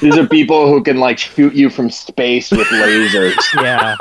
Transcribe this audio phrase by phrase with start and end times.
[0.00, 3.34] These are people who can like shoot you from space with lasers.
[3.62, 3.96] Yeah.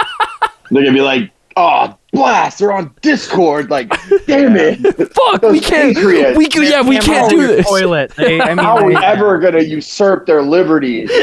[0.71, 2.59] They're gonna be like, "Oh, blast!
[2.59, 3.89] They're on Discord." Like,
[4.27, 4.77] damn it!
[5.13, 5.95] Fuck, Those we can't.
[5.95, 6.37] patriots.
[6.37, 7.65] We can, yeah, we Camera can't do this.
[7.67, 8.13] Toilet.
[8.15, 11.09] They, I mean, How are we they- ever gonna usurp their liberties?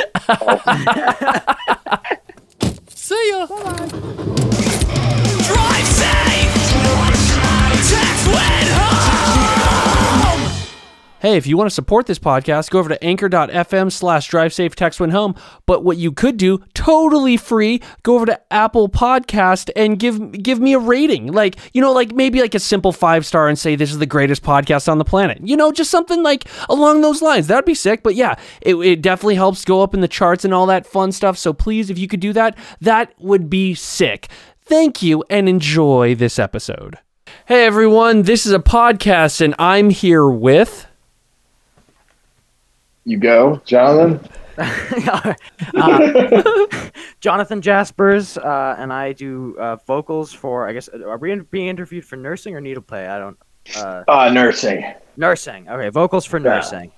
[2.88, 3.46] See ya.
[3.46, 4.65] Drive
[11.26, 14.76] Hey, if you want to support this podcast, go over to anchor.fm slash drive safe
[14.76, 15.34] text when home.
[15.66, 20.60] But what you could do, totally free, go over to Apple Podcast and give give
[20.60, 21.32] me a rating.
[21.32, 24.06] Like, you know, like maybe like a simple five star and say this is the
[24.06, 25.40] greatest podcast on the planet.
[25.42, 27.48] You know, just something like along those lines.
[27.48, 28.04] That'd be sick.
[28.04, 31.10] But yeah, it, it definitely helps go up in the charts and all that fun
[31.10, 31.36] stuff.
[31.36, 34.28] So please, if you could do that, that would be sick.
[34.62, 36.98] Thank you and enjoy this episode.
[37.46, 40.86] Hey everyone, this is a podcast and I'm here with
[43.06, 44.20] You go, Jonathan.
[44.58, 45.34] Uh,
[47.20, 50.66] Jonathan Jaspers, uh, and I do uh, vocals for.
[50.66, 53.06] I guess are we in- being interviewed for nursing or needle play?
[53.06, 53.36] I don't.
[53.76, 54.82] Uh, Uh, nursing.
[55.18, 55.68] nursing.
[55.68, 56.44] Okay, vocals for Yeah.
[56.54, 56.90] nursing.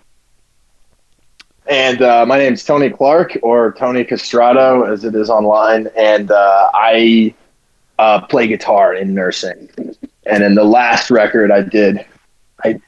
[1.67, 5.89] And uh, my name's Tony Clark, or Tony Castrato, as it is online.
[5.97, 7.35] And uh, I
[7.99, 9.69] uh, play guitar in nursing.
[10.27, 12.07] And in the last record I did,
[12.65, 12.81] I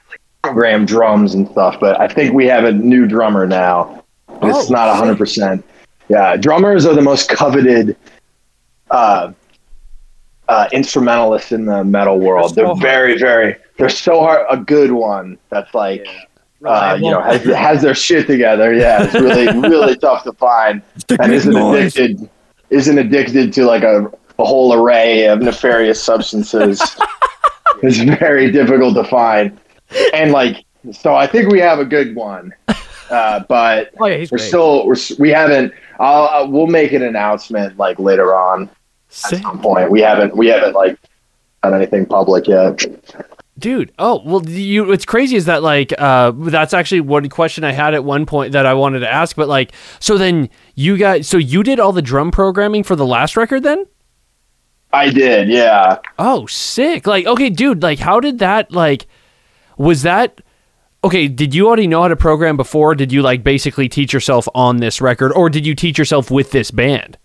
[0.42, 1.78] programmed drums and stuff.
[1.80, 4.04] But I think we have a new drummer now.
[4.28, 5.64] And it's Oh, not hundred percent.
[6.08, 7.96] Yeah, drummers are the most coveted
[8.90, 9.32] uh,
[10.48, 12.54] uh, instrumentalists in the metal world.
[12.54, 13.56] They're They're, very, very.
[13.78, 14.46] They're so hard.
[14.50, 16.06] A good one that's like
[16.64, 18.74] uh, you know, has, has their shit together.
[18.74, 20.82] Yeah, it's really, really tough to find,
[21.18, 22.28] and isn't addicted,
[22.70, 26.80] isn't addicted to like a, a whole array of nefarious substances.
[27.82, 29.58] it's very difficult to find,
[30.14, 32.54] and like, so I think we have a good one,
[33.10, 34.40] uh, but Oh yeah, we're great.
[34.40, 35.72] still, we're, we haven't.
[35.98, 38.70] I'll, uh, we'll make an announcement like later on at
[39.42, 39.90] some point.
[39.90, 40.98] We haven't, we haven't like
[41.62, 42.84] done anything public yet.
[43.58, 44.86] Dude, oh well, you.
[44.86, 48.52] What's crazy is that like, uh, that's actually one question I had at one point
[48.52, 49.36] that I wanted to ask.
[49.36, 53.04] But like, so then you guys, so you did all the drum programming for the
[53.04, 53.84] last record, then?
[54.94, 55.98] I did, yeah.
[56.18, 57.06] Oh, sick!
[57.06, 59.06] Like, okay, dude, like, how did that like?
[59.80, 60.42] Was that
[61.02, 61.26] okay?
[61.26, 62.94] Did you already know how to program before?
[62.94, 66.50] Did you like basically teach yourself on this record, or did you teach yourself with
[66.50, 67.16] this band?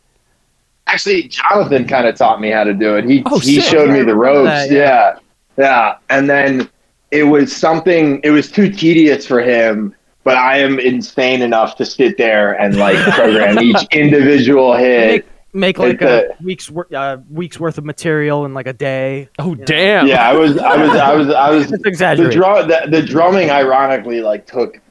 [0.88, 3.04] Actually, Jonathan kind of taught me how to do it.
[3.04, 3.66] He Oh, he sick.
[3.72, 4.48] showed me the ropes.
[4.48, 5.18] that, yeah.
[5.58, 5.66] yeah.
[5.66, 6.70] yeah, And then
[7.12, 8.22] it was something.
[8.24, 9.94] It was too tedious for him.
[10.24, 15.28] But I am insane enough to sit there and like program each individual hit.
[15.56, 18.74] Make, make like a a- week's wor- uh, week's worth of material in like a
[18.74, 19.30] day.
[19.40, 19.64] Oh, know.
[19.66, 20.06] damn!
[20.06, 21.68] Yeah, I was, I was, I was, I was.
[21.70, 21.82] Just
[22.18, 24.82] The, drum, the, the drumming, ironically, like took,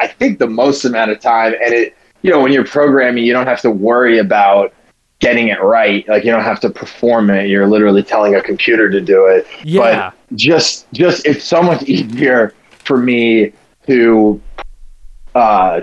[0.00, 1.52] I think, the most amount of time.
[1.62, 4.72] And it, you know, when you're programming, you don't have to worry about
[5.20, 6.08] getting it right.
[6.08, 7.48] Like you don't have to perform it.
[7.48, 9.46] You're literally telling a computer to do it.
[9.62, 10.10] yeah.
[10.10, 13.52] But just, just it's so much easier for me
[13.86, 14.40] to,
[15.34, 15.80] uh,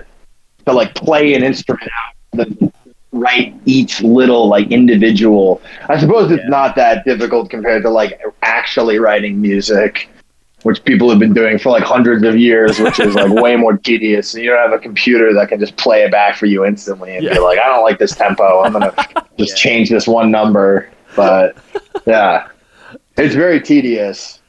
[0.66, 2.74] to like play an instrument out than
[3.16, 5.62] write each little like individual.
[5.90, 6.50] I suppose it's Yeah.
[6.50, 10.10] not that difficult compared to like actually writing music,
[10.64, 13.78] which people have been doing for like hundreds of years, which is like way more
[13.78, 14.34] tedious.
[14.34, 17.16] And you don't have a computer that can just play it back for you instantly
[17.16, 17.34] and Yeah.
[17.36, 18.62] be like, I don't like this tempo.
[18.64, 18.94] I'm gonna
[19.40, 19.56] just Yeah.
[19.56, 20.90] change this one number.
[21.16, 21.56] But
[22.06, 22.48] yeah,
[23.18, 24.42] it's very tedious.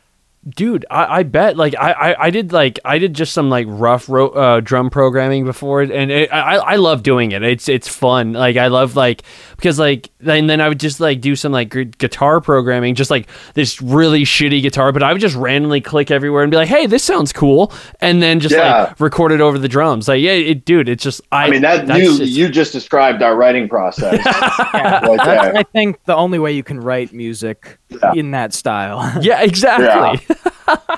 [0.48, 3.66] Dude I, I bet like I, I i did like i did just some like
[3.68, 7.88] rough ro- uh, drum programming before and it, i i love doing it it's it's
[7.88, 9.22] fun like i love like
[9.56, 13.10] because like and then i would just like do some like gu- guitar programming just
[13.10, 16.68] like this really shitty guitar but i would just randomly click everywhere and be like
[16.68, 18.84] hey this sounds cool and then just Yeah.
[18.84, 21.62] like record it over the drums like yeah it, dude it's just i, I mean,
[21.62, 25.00] that you just- you just described our writing process Yeah.
[25.06, 25.56] right That's.
[25.56, 28.12] I think the only way you can write music Yeah.
[28.14, 29.12] in that style.
[29.22, 30.26] yeah exactly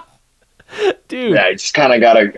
[1.09, 2.33] dude Yeah, you just kind of gotta.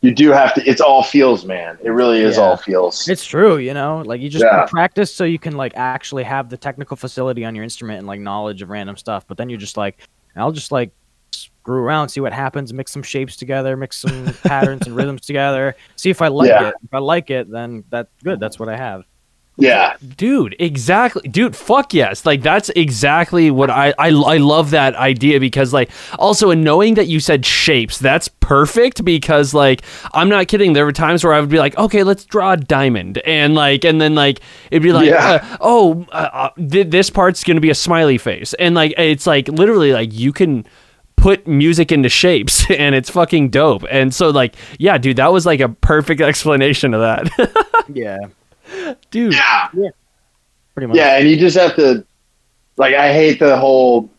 [0.00, 0.64] You do have to.
[0.68, 1.76] It's all feels, man.
[1.82, 2.42] It really is Yeah.
[2.44, 3.08] all feels.
[3.08, 4.64] It's true, you know, like you just Yeah.
[4.66, 8.20] practice so you can like actually have the technical facility on your instrument and like
[8.20, 9.24] knowledge of random stuff.
[9.26, 9.98] But then you're just like,
[10.36, 10.92] I'll just like
[11.32, 15.74] screw around, see what happens, mix some shapes together, mix some patterns and rhythms together,
[15.96, 16.68] see if I like Yeah.
[16.68, 16.74] it.
[16.84, 18.38] If I like it, then that's good.
[18.38, 19.02] That's what I have.
[19.58, 21.28] Yeah, dude exactly.
[21.28, 22.24] Dude fuck yes.
[22.24, 26.94] Like that's exactly what I, I i love that idea because like also in knowing
[26.94, 29.82] that you said shapes that's perfect because like
[30.14, 30.72] i'm not kidding.
[30.74, 33.18] There were times where i would be like okay let's draw a diamond.
[33.26, 34.40] And like and then like
[34.70, 35.40] it'd be like Yeah.
[35.50, 38.54] uh, oh uh, uh, th- this part's gonna be a smiley face.
[38.54, 40.64] And like it's like literally like you can
[41.16, 43.84] put music into shapes and it's fucking dope.
[43.90, 47.54] And so like, yeah, dude, that was like a perfect explanation of that.
[47.90, 48.18] Yeah,
[49.10, 49.34] dude.
[49.34, 49.68] Yeah.
[50.74, 50.96] pretty much.
[50.96, 52.04] Yeah, and you just have to
[52.76, 54.10] like I hate the whole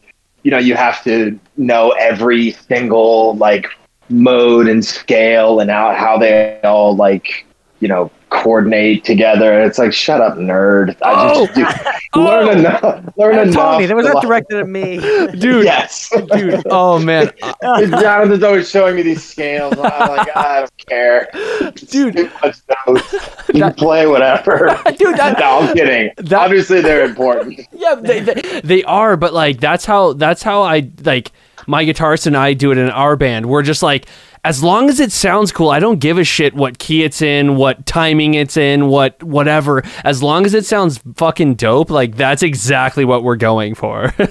[0.44, 3.68] you know, you have to know every single like
[4.10, 7.46] mode and scale and how how they all like,
[7.80, 9.54] you know, coordinate together.
[9.54, 10.96] and It's like shut up, nerd.
[11.02, 12.14] I just oh.
[12.14, 12.52] do, learn oh.
[12.52, 13.56] enough learn enough.
[13.56, 14.98] Tony, that was to, not directed at me.
[15.40, 16.10] Dude, Yes.
[16.32, 16.64] dude.
[16.70, 17.32] Oh man.
[17.62, 19.74] Jonathan's always showing me these scales.
[19.74, 21.30] I'm like, I don't care.
[21.76, 22.16] Dude.
[22.16, 23.14] Too much notes.
[23.54, 24.80] You can play whatever.
[24.98, 26.12] Dude, that- no, I'm kidding.
[26.18, 27.60] That- Obviously, they're important.
[27.72, 31.32] yeah, they, they, they are, but like that's how that's how I like
[31.68, 33.48] my guitarist and I do it in our band.
[33.48, 34.08] We're just like
[34.44, 37.56] as long as it sounds cool, I don't give a shit what key it's in,
[37.56, 39.84] what timing it's in, what whatever.
[40.04, 44.14] As long as it sounds fucking dope, like that's exactly what we're going for.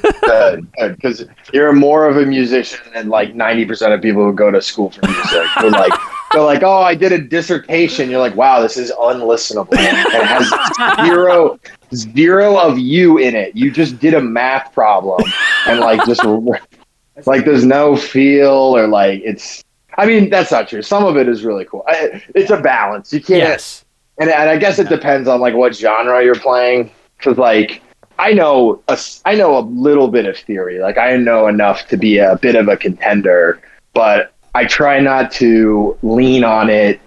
[0.79, 4.91] Because you're more of a musician than like 90% of people who go to school
[4.91, 5.47] for music.
[5.61, 5.93] They're like,
[6.33, 8.11] they're like, oh, I did a dissertation.
[8.11, 9.73] You're like, wow, this is unlistenable.
[9.73, 11.59] It has zero,
[11.95, 13.57] zero of you in it.
[13.57, 15.23] You just did a math problem
[15.67, 16.23] and like just
[17.27, 19.65] like there's no feel or like it's.
[19.99, 20.81] I mean, that's not true.
[20.81, 21.85] Some of it is really cool.
[21.87, 23.13] I, it's a balance.
[23.13, 23.41] You can't.
[23.41, 23.85] yes.
[24.19, 26.91] and, and I guess it depends on like what genre you're playing.
[27.19, 27.83] Because like
[28.19, 30.79] I know a, I know a little bit of theory.
[30.79, 33.61] Like I know enough to be a bit of a contender,
[33.93, 37.01] but I try not to lean on it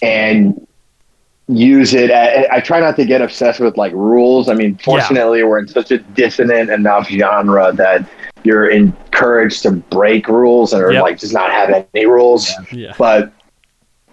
[0.00, 0.66] and
[1.48, 2.10] use it.
[2.10, 4.48] At, I try not to get obsessed with like rules.
[4.48, 8.08] I mean, fortunately, we're in such a dissonant enough genre that
[8.44, 11.02] you're encouraged to break rules or Yep.
[11.02, 12.94] like just not have any rules Yeah.
[12.98, 13.32] but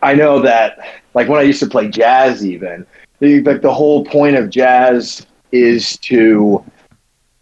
[0.01, 0.79] I know that
[1.13, 2.85] like when I used to play jazz even
[3.19, 6.63] the, like the whole point of jazz is to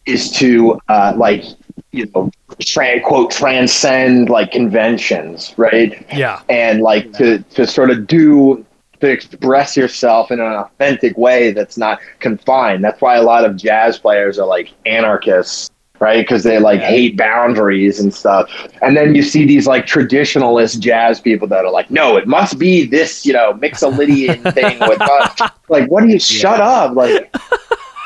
[0.05, 1.43] is to uh, like
[1.91, 6.41] you know tra- quote transcend like conventions right Yeah.
[6.49, 8.65] and like to to sort of do
[8.99, 13.55] to express yourself in an authentic way that's not confined that's why a lot of
[13.57, 15.69] jazz players are like anarchists
[16.03, 16.25] right?
[16.25, 18.51] Because they like hate boundaries and stuff.
[18.81, 22.59] And then you see these like traditionalist jazz people that are like no it must
[22.59, 25.51] be this you know mixolydian thing with us.
[25.69, 27.33] Like what do you shut up like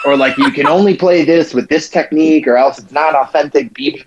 [0.05, 3.73] or like you can only play this with this technique or else it's not authentic
[3.73, 4.05] beat.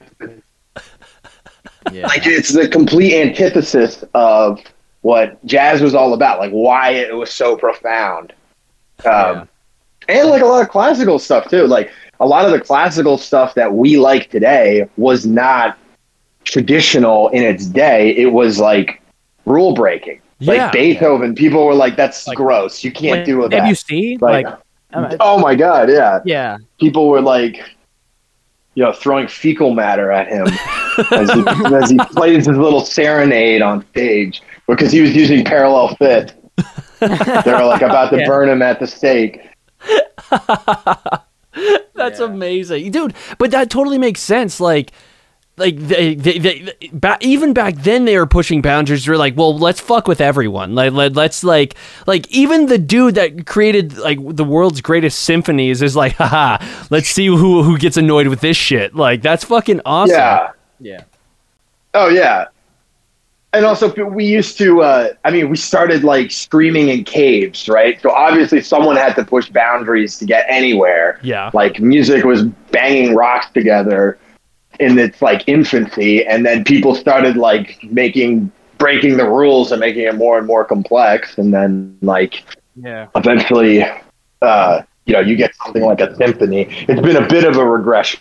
[1.91, 2.07] Yeah.
[2.07, 4.61] like it's the complete antithesis of
[5.01, 8.33] what jazz was all about like why it was so profound.
[9.05, 9.49] Um,
[10.09, 11.91] and like a lot of classical stuff too like
[12.21, 15.77] a lot of the classical stuff that we like today was not
[16.45, 19.01] traditional in its day it was like
[19.47, 20.53] rule breaking Yeah.
[20.65, 24.47] like beethoven people were like that's Like- gross you can't Like, do that you like,
[24.47, 25.17] like?
[25.21, 26.57] oh my god yeah yeah.
[26.79, 27.57] people were like,
[28.75, 30.47] you know, throwing fecal matter at him
[31.13, 31.43] as, he,
[31.75, 36.35] as he plays his little serenade on stage because he was using parallel fifth.
[37.01, 38.27] They were like about to Yeah.
[38.27, 39.41] burn him at the stake.
[41.95, 43.15] That's amazing, dude.
[43.39, 44.61] But that totally makes sense.
[44.61, 44.93] Like,
[45.57, 49.05] like they, they, they, ba- even back then they were pushing boundaries.
[49.05, 50.75] They're like, well, let's fuck with everyone.
[50.75, 51.75] Like, let, let's like,
[52.07, 56.59] like even the dude that created like the world's greatest symphonies is like, haha,
[56.91, 58.95] let's see who who gets annoyed with this shit.
[58.95, 60.17] Like, that's fucking awesome.
[60.17, 60.51] Yeah.
[60.81, 61.05] Yeah.
[61.93, 62.47] Oh yeah.
[63.53, 64.83] And also, we used to.
[64.83, 68.01] Uh, I mean, we started like screaming in caves, right?
[68.01, 71.19] So obviously, someone had to push boundaries to get anywhere.
[71.23, 71.51] Yeah.
[71.53, 74.19] like music was banging rocks together
[74.79, 80.05] in its like infancy and then people started like making breaking the rules and making
[80.05, 82.43] it more and more complex and then like
[82.77, 83.09] Yeah.
[83.15, 83.85] eventually
[84.41, 87.67] uh you know you get something like a symphony it's been a bit of a
[87.69, 88.21] regression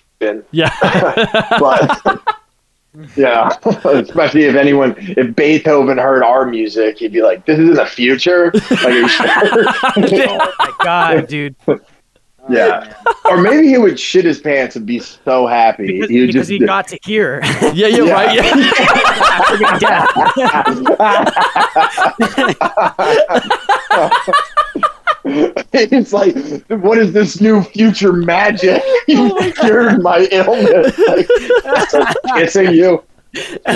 [0.51, 0.69] Yeah.
[1.59, 2.21] but
[3.15, 3.49] yeah
[3.85, 7.85] especially if anyone if beethoven heard our music he'd be like this is in the
[7.85, 9.27] future like are you sure?
[9.97, 11.55] Oh my god, dude.
[12.49, 16.33] yeah or maybe he would shit his pants and be so happy Because, he because
[16.33, 17.41] just he got to hear.
[17.43, 17.71] yeah.
[17.73, 17.87] Yeah.
[17.87, 18.11] Yeah.
[18.11, 19.81] Right.
[19.81, 20.05] Yeah.
[25.73, 26.35] it's like,
[26.81, 28.81] what is this new future magic?
[29.09, 30.95] You cured my illness.
[31.07, 31.27] Like,
[31.89, 33.03] so kissing you,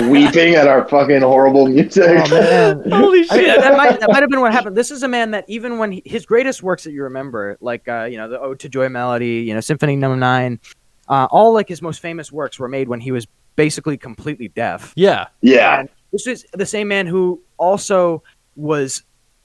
[0.08, 2.04] weeping at our fucking horrible music.
[2.06, 2.88] Oh man.
[2.88, 3.36] Holy shit.
[3.38, 4.76] mean, that, might, that might have been what happened.
[4.76, 7.88] This is a man that even when he, his greatest works that you remember, like
[7.88, 10.60] uh, you know the Ode to Joy Melody, you know Symphony Number Nine,
[11.08, 14.92] uh, all like his most famous works were made when he was basically completely deaf.
[14.96, 15.26] Yeah.
[15.40, 18.22] yeah, And this is the same man who also
[18.56, 19.02] was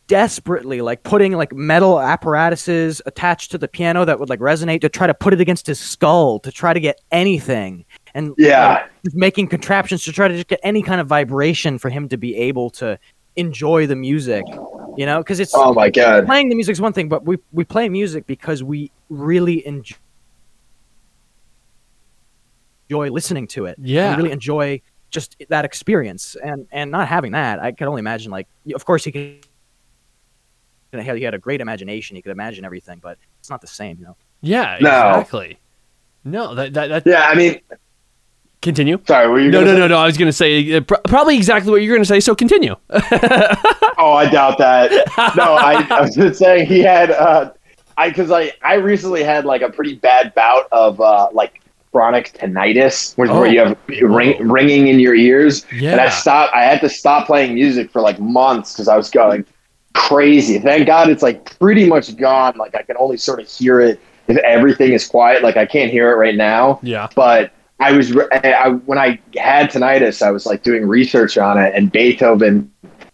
[0.10, 4.90] desperately like putting like metal apparatuses attached to the piano that would like resonate to
[4.90, 7.86] try to put it against his skull to try to get anything
[8.16, 8.68] and Yeah.
[8.74, 12.10] like, just making contraptions to try to just get any kind of vibration for him
[12.10, 12.98] to be able to
[13.36, 14.44] enjoy the music.
[14.98, 16.26] You know, because it's Oh my god.
[16.26, 19.96] playing the music is one thing, but we we play music because we really enjoy
[22.90, 23.78] enjoy listening to it.
[23.80, 24.16] Yeah.
[24.16, 28.32] we really enjoy just that experience, and and not having that, I can only imagine.
[28.32, 29.46] Like, of course, he could.
[30.92, 32.16] He had, he had a great imagination.
[32.16, 34.18] He could imagine everything, but it's not the same, you know.
[34.42, 34.90] Yeah, No.
[35.20, 35.60] exactly.
[36.24, 37.60] No, that that, that Yeah, I mean,
[38.62, 39.00] continue.
[39.08, 39.98] sorry, were you No, gonna no, say- no, no.
[39.98, 42.20] I was going to say uh, probably exactly what you're going to say.
[42.20, 42.76] So continue.
[44.02, 44.92] Oh, I doubt that.
[45.36, 47.12] No, I, I was just saying he had.
[47.12, 47.52] Uh,
[47.98, 52.32] I because I I recently had like a pretty bad bout of uh, like chronic
[52.32, 53.42] tinnitus, where, Oh.
[53.42, 55.92] where you have ring, ringing in your ears, yeah.
[55.92, 56.54] and I stopped.
[56.56, 59.44] I had to stop playing music for like months because I was going
[59.94, 60.60] crazy.
[60.60, 62.58] Thank God it's like pretty much gone.
[62.58, 65.44] Like I can only sort of hear it if everything is quiet.
[65.44, 67.08] Like I can't hear it right now, yeah.
[67.16, 67.52] but.
[67.82, 71.90] I was I, when I had tinnitus, I was like doing research on it, and
[71.90, 72.70] Beethoven.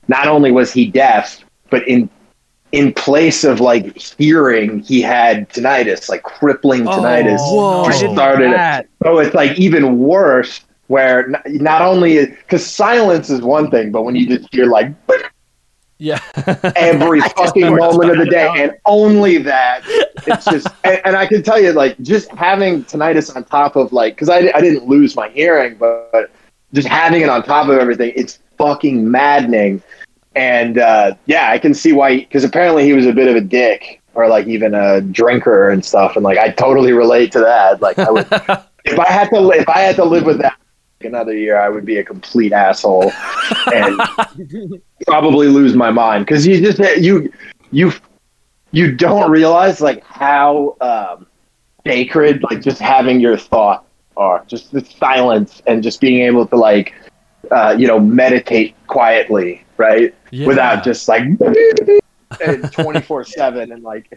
[0.08, 2.10] Not only was he deaf, but in
[2.76, 7.40] in place of like hearing, he had tinnitus, like crippling oh, tinnitus.
[7.40, 7.84] whoa.
[7.84, 8.90] I didn't know Started it.
[9.02, 14.04] So it's like even worse, where not, not only because silence is one thing, but
[14.04, 14.94] when you just hear like
[16.06, 16.20] Yeah.
[16.76, 19.82] every fucking moment of the day, and only that,
[20.28, 20.68] it's just.
[20.86, 24.30] And, and I can tell you, like, just having tinnitus on top of like, because
[24.30, 26.32] I I didn't lose my hearing, but, but
[26.74, 29.82] just having it on top of everything, it's fucking maddening.
[30.36, 33.42] And uh, yeah, I can see why, because apparently he was a bit of a
[33.42, 36.16] dick, or like even a drinker and stuff.
[36.16, 37.82] And like, I totally relate to that.
[37.82, 38.28] Like, I would,
[38.86, 40.60] if I had to, if I had to live with that
[41.02, 43.12] another year, I would be a complete asshole
[43.74, 44.00] and
[45.08, 46.26] probably lose my mind.
[46.26, 47.32] Because you just you
[47.72, 47.92] you
[48.72, 51.28] you don't realize like how um,
[51.86, 53.86] sacred like just having your thought
[54.18, 56.94] are just the silence and just being able to like
[57.52, 60.14] uh, you know meditate quietly right?
[60.32, 60.48] Yeah.
[60.48, 61.24] without just like
[62.72, 64.12] 24 7 and like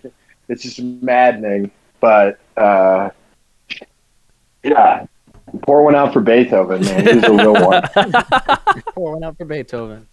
[0.49, 1.70] it's just maddening.
[2.00, 3.11] But uh
[4.62, 5.06] yeah
[5.62, 7.83] pour one out for beethoven man he's a real one
[8.95, 10.07] Pour one out for Beethoven.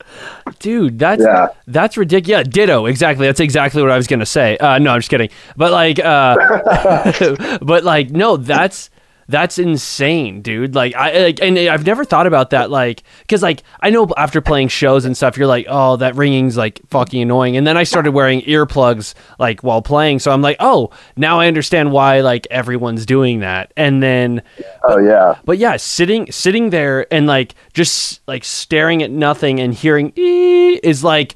[0.60, 2.40] Dude, that's yeah that's ridiculous.
[2.40, 2.86] Yeah, ditto.
[2.86, 3.26] Exactly.
[3.28, 4.58] That's exactly what I was gonna say.
[4.58, 5.30] Uh, no, I'm just kidding.
[5.56, 8.90] But like, uh, but like, no, that's
[9.28, 10.76] that's insane, dude.
[10.76, 12.70] Like, I like, and I've never thought about that.
[12.70, 16.58] Like, because like I know after playing shows and stuff, you're like, oh, that ringing's
[16.58, 17.58] like fucking annoying.
[17.58, 21.48] And then I started wearing earplugs like while playing, so I'm like, oh, now I
[21.48, 23.72] understand why like everyone's doing that.
[23.76, 24.42] And then
[24.84, 29.74] oh yeah but yeah, sitting sitting there and like just like staring at nothing and
[29.74, 31.36] hearing is like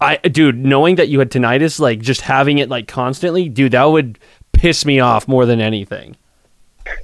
[0.00, 3.84] I dude, knowing that you had tinnitus, like just having it like constantly, dude, that
[3.84, 4.18] would
[4.52, 6.16] piss me off more than anything.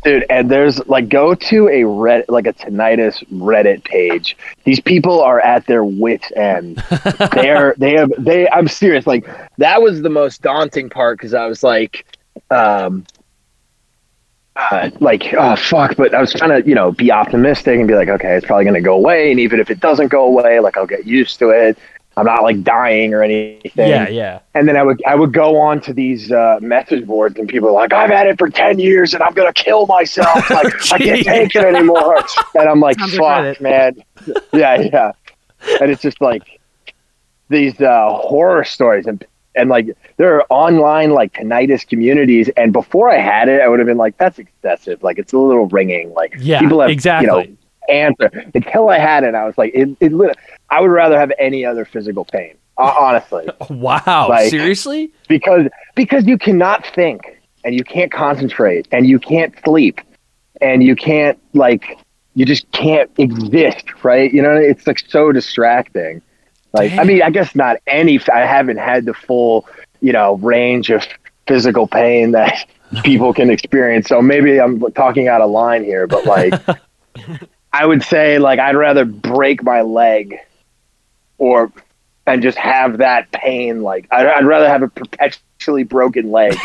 [0.05, 4.37] Dude and there's like go to a red like a tinnitus reddit page.
[4.65, 6.83] These people are at their wits end.
[7.33, 9.27] They're they have they i'm serious like
[9.59, 12.07] that was the most daunting part because i was like
[12.51, 13.05] um
[14.57, 17.95] uh, like oh fuck but i was trying to you know be optimistic and be
[17.95, 20.61] like okay it's probably going to go away and even if it doesn't go away
[20.61, 21.79] like i'll get used to it
[22.17, 24.40] i'm not like dying or anything Yeah, yeah.
[24.55, 27.69] and then I would I would go on to these uh, message boards, and people
[27.69, 30.50] are like, "I've had it for ten years, and I'm gonna kill myself.
[30.50, 32.17] Like I can't take it anymore."
[32.59, 34.02] And I'm like, "Fuck, man."
[34.52, 35.12] Yeah, yeah.
[35.81, 36.43] And it's just like
[37.49, 39.25] these uh, horror stories, and
[39.55, 39.87] and like
[40.17, 42.49] there are online like tinnitus communities.
[42.57, 45.02] And before I had it, I would have been like, "That's excessive.
[45.02, 46.12] Like it's a little ringing.
[46.12, 47.26] Like Yeah, people have exactly.
[47.26, 47.57] you know
[47.95, 50.37] answer." Until I had it, I was like, "It, it lit-
[50.71, 54.27] I would rather have any other physical pain." Honestly Wow.
[54.29, 55.12] Like- Seriously?
[55.29, 57.21] because because you cannot think
[57.65, 60.00] and you can't concentrate and you can't sleep
[60.62, 61.99] and you can't like
[62.35, 66.23] you just can't exist right you know it's like so distracting
[66.73, 69.67] like i mean i guess not any i haven't had the full
[70.00, 71.05] you know range of
[71.47, 72.67] physical pain that
[73.05, 76.55] people can experience so maybe i'm talking out of line here but like
[77.73, 80.39] i would say like i'd rather break my leg
[81.41, 81.73] or
[82.27, 83.83] and just have that pain.
[83.83, 86.57] Like I'd, I'd rather have a perpetually broken leg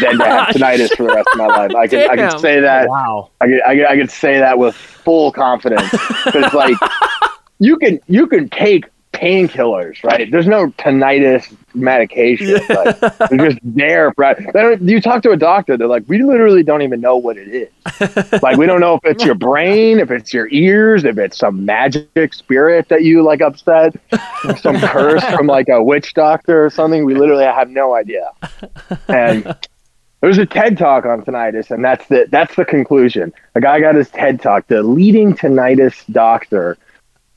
[0.00, 1.74] than to have tinnitus for the rest of my life.
[1.74, 3.30] I can I can say that oh, Wow.
[3.40, 5.90] I can, I can I can say that with full confidence
[6.24, 6.76] because like
[7.58, 10.30] you can you can take painkillers, right?
[10.30, 12.60] There's no tinnitus medication.
[12.68, 14.12] Like, they're just there.
[14.12, 17.48] For, you talk to a doctor, they're like, we literally don't even know what it
[17.48, 18.42] is.
[18.42, 21.64] like, we don't know if it's your brain, if it's your ears, if it's some
[21.64, 23.94] magic spirit that you like upset,
[24.60, 27.04] some curse from like a witch doctor or something.
[27.04, 28.30] We literally have no idea.
[29.08, 29.56] And
[30.24, 33.30] There's a TED talk on tinnitus, and that's the that's the conclusion.
[33.56, 34.66] A guy got his TED talk.
[34.68, 36.78] The leading tinnitus doctor,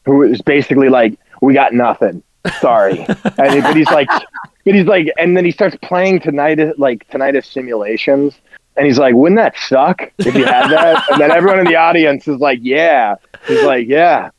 [0.05, 2.23] who is basically like, "We got nothing.
[2.59, 7.07] Sorry," and but he's like, but he's like, and then he starts playing tinnitus like
[7.09, 8.39] tinnitus simulations,
[8.75, 11.75] and he's like, "Wouldn't that suck if you had that?" and then everyone in the
[11.75, 13.15] audience is like, "Yeah."
[13.47, 14.29] He's like, "Yeah."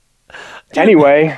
[0.76, 1.37] Anyway,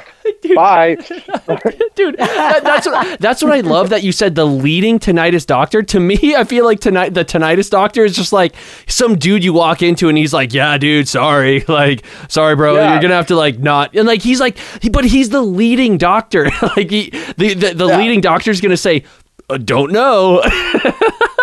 [0.56, 0.96] bye.
[1.94, 5.82] dude that- that's what that's what i love that you said the leading tinnitus doctor
[5.82, 8.54] to me i feel like tonight the tinnitus doctor is just like
[8.88, 12.92] some dude you walk into and he's like yeah dude sorry like sorry bro Yeah.
[12.92, 14.58] you're gonna have to like not and like he's like
[14.90, 17.96] but he's the leading doctor like he the the, the Yeah.
[17.98, 19.04] leading doctor's gonna say
[19.48, 20.42] uh, don't know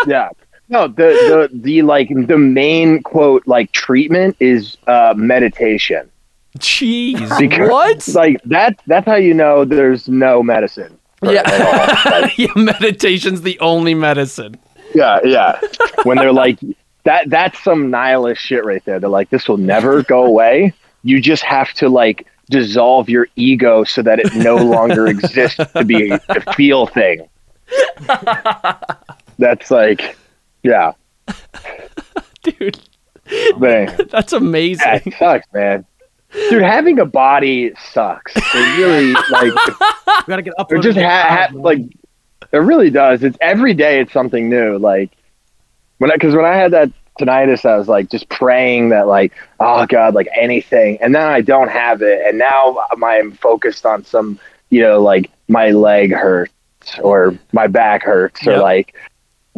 [0.07, 0.29] yeah.
[0.69, 6.09] No, the, the the like the main quote like treatment is uh meditation.
[6.57, 10.97] Jeez Because, what Like that that's how you know there's no medicine.
[11.23, 12.11] at all.
[12.11, 14.57] yeah yeah meditation's the only medicine
[14.93, 15.59] Yeah, yeah.
[16.03, 16.59] When they're like
[17.03, 18.99] that that's some nihilist shit right there.
[18.99, 20.73] They're like, this will never go away.
[21.03, 25.83] You just have to like dissolve your ego so that it no longer exists to
[25.83, 27.27] be a feel thing.
[29.39, 30.17] That's like
[30.63, 30.93] yeah.
[32.43, 32.79] dude
[33.57, 35.85] But that's amazing yeah, sucks, man.
[36.33, 38.33] Dude, having a body sucks.
[38.35, 39.53] It really like
[40.27, 40.71] We gotta get up.
[40.71, 41.79] it just ha- ha- like
[42.51, 43.23] it really does.
[43.23, 43.99] It's every day.
[44.01, 44.77] It's something new.
[44.77, 45.11] Like
[45.99, 49.33] when I because when I had that tinnitus, I was like just praying that like
[49.59, 54.03] oh god, like anything, and then I don't have it, and now I'm focused on
[54.03, 56.51] some you know like my leg hurts
[57.01, 58.95] or my back hurts or like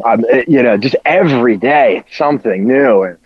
[0.06, 3.18] um, it- you know just every day something new and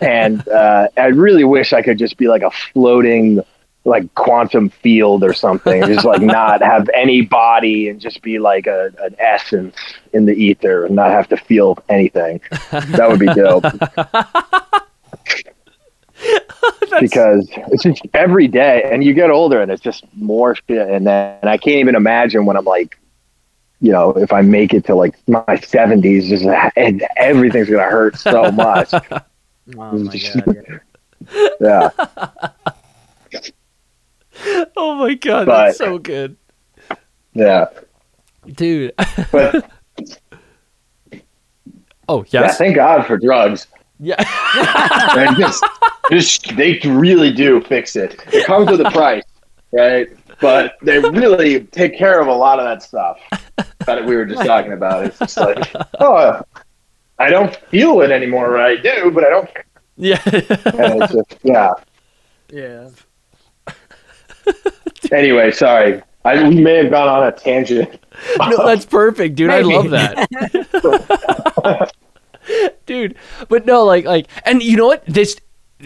[0.00, 3.40] and uh, I really wish I could just be like a floating
[3.84, 5.84] like quantum field or something.
[5.86, 9.76] Just like not have any body and just be like a, an essence
[10.12, 12.40] in the ether and not have to feel anything.
[12.70, 13.64] That would be dope.
[17.00, 21.06] because it's just every day and you get older and it's just more shit and
[21.06, 22.98] then and I can't even imagine when I'm like
[23.80, 26.44] you know, if I make it to like my 70s, just
[26.76, 28.92] and everything's gonna hurt so much.
[29.76, 30.80] Oh, oh my god.
[31.60, 31.90] Yeah,
[34.76, 36.36] oh my god But- that's so good
[37.32, 37.66] yeah.
[38.46, 38.92] dude
[39.32, 39.70] But
[42.08, 43.66] oh yeah, thank God for drugs.
[43.98, 44.22] yeah
[45.16, 45.64] And just,
[46.10, 48.20] just they really do fix it.
[48.32, 49.24] It comes with a price,
[49.72, 50.08] right?
[50.40, 53.18] But they really take care of a lot of that stuff
[53.86, 55.06] that we were just talking about.
[55.06, 56.42] It's just like, oh,
[57.18, 58.58] I don't feel it anymore.
[58.58, 59.50] I do, but I don't.
[59.96, 61.70] yeah And it's just, yeah.
[62.50, 62.90] Yeah.
[65.12, 66.02] Anyway, sorry.
[66.24, 68.00] I, we may have gone on a tangent.
[68.38, 69.48] no, that's perfect, dude.
[69.48, 69.74] Maybe.
[69.74, 71.92] I love that.
[72.86, 73.16] dude,
[73.48, 75.04] but no, like like and you know what?
[75.06, 75.36] This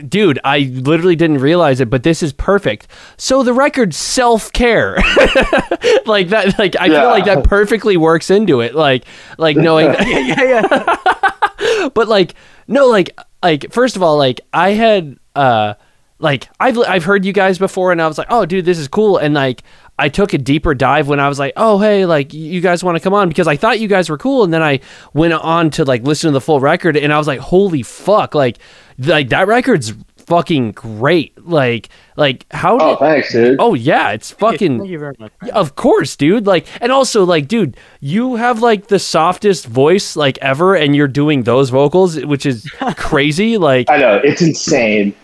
[0.08, 2.86] dude, I literally didn't realize it, but this is perfect.
[3.16, 4.96] So the record self-care.
[6.06, 7.00] like that like I Yeah.
[7.00, 8.74] feel like that perfectly works into it.
[8.74, 9.04] Like
[9.38, 11.88] like knowing Yeah, yeah, yeah.
[11.94, 12.34] but like
[12.66, 15.74] no like like first of all like i had uh
[16.18, 18.88] like i've i've heard you guys before and i was like oh dude this is
[18.88, 19.62] cool and like
[19.98, 22.96] i took a deeper dive when i was like oh hey like you guys want
[22.96, 24.78] to come on because i thought you guys were cool and then i
[25.14, 28.34] went on to like listen to the full record and i was like holy fuck
[28.34, 28.58] like
[28.98, 29.92] like that record's
[30.26, 33.56] fucking great like like how Oh, did thanks, dude.
[33.58, 35.32] oh yeah it's fucking Thank you very much.
[35.44, 36.46] yeah, Of course, dude.
[36.46, 41.08] Like, and also, like, dude, you have like the softest voice like ever, and you're
[41.08, 43.56] doing those vocals, which is crazy.
[43.56, 45.14] Like, I know it's insane.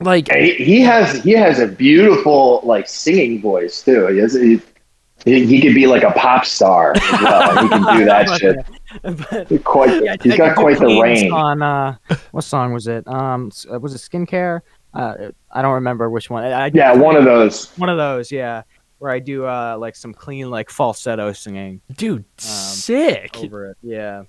[0.00, 4.08] like, He, he has he has a beautiful like singing voice too.
[4.08, 4.60] He has he,
[5.24, 7.62] he, he could be like a pop star as well.
[7.62, 8.56] he can do that shit.
[9.02, 11.30] But, Quite, yeah, I- he's I got quite the range.
[11.32, 11.96] On uh,
[12.32, 13.06] what song was it?
[13.08, 14.60] Um, uh, was it Skincare?
[14.94, 16.44] Uh, I don't remember which one.
[16.44, 17.70] I, I Yeah, one of those.
[17.78, 18.30] one of those.
[18.30, 18.62] Yeah,
[18.98, 23.36] where I do uh like some clean like falsetto singing dude, sick.
[23.38, 23.76] over it.
[23.82, 24.24] Yeah.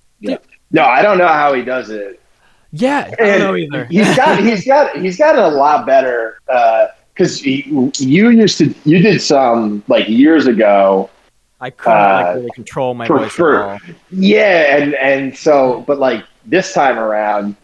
[0.72, 2.20] No, I don't know how he does it.
[2.72, 3.86] Yeah, I don't And know either.
[3.92, 6.40] He's got he's got he's gotten a lot better
[7.14, 11.10] because you used to you did some like years ago.
[11.62, 13.80] I couldn't Uh, like really control my for- voice for- at all.
[14.12, 17.56] Yeah, and and so but like this time around,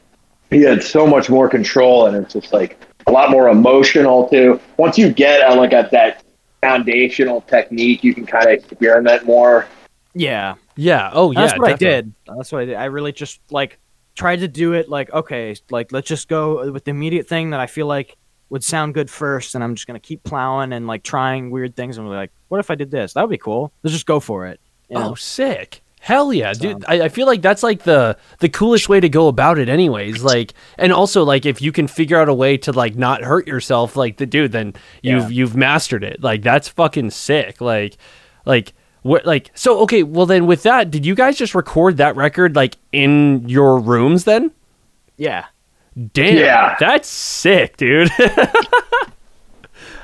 [0.50, 4.60] he had so much more control, and it's just like a lot more emotional too.
[4.78, 6.24] Once you get uh, like at that
[6.62, 9.68] foundational technique, you can kind of experiment more.
[10.14, 10.56] Yeah.
[10.76, 11.10] yeah.
[11.14, 11.42] Oh, yeah.
[11.42, 11.88] That's what definitely.
[11.88, 12.14] I did.
[12.38, 12.76] That's what I did.
[12.76, 13.80] I really just like
[14.16, 17.60] tried to do it like okay, like let's just go with the immediate thing that
[17.60, 18.18] I feel like
[18.50, 21.98] would sound good first, and I'm just gonna keep plowing and like trying weird things.
[21.98, 23.14] And we're like, what if I did this?
[23.14, 23.72] That would be cool.
[23.84, 24.60] Let's just go for it.
[24.90, 25.10] You oh, know?
[25.12, 25.82] Oh, sick.
[26.02, 26.86] Hell yeah, dude!
[26.88, 30.24] I, I feel like that's like the the coolest way to go about it, anyways.
[30.24, 33.48] Like, and also like if you can figure out a way to like not hurt
[33.48, 35.28] yourself, like the dude, then you've Yeah.
[35.28, 36.24] you've mastered it.
[36.24, 37.60] Like that's fucking sick.
[37.60, 37.98] Like,
[38.46, 39.26] like what?
[39.26, 39.80] Like so?
[39.82, 43.78] Okay, well then with that, did you guys just record that record like in your
[43.78, 44.52] rooms then?
[45.18, 45.48] Yeah.
[46.14, 46.76] Damn, Yeah.
[46.80, 48.10] that's sick, dude.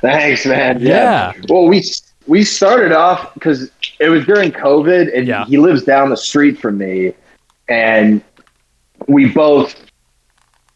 [0.01, 0.79] Thanks, man.
[0.81, 1.33] Yeah.
[1.49, 1.83] Well, we
[2.27, 5.45] we started off because it was during COVID, and Yeah.
[5.45, 7.13] he lives down the street from me,
[7.69, 8.21] and
[9.07, 9.75] we both,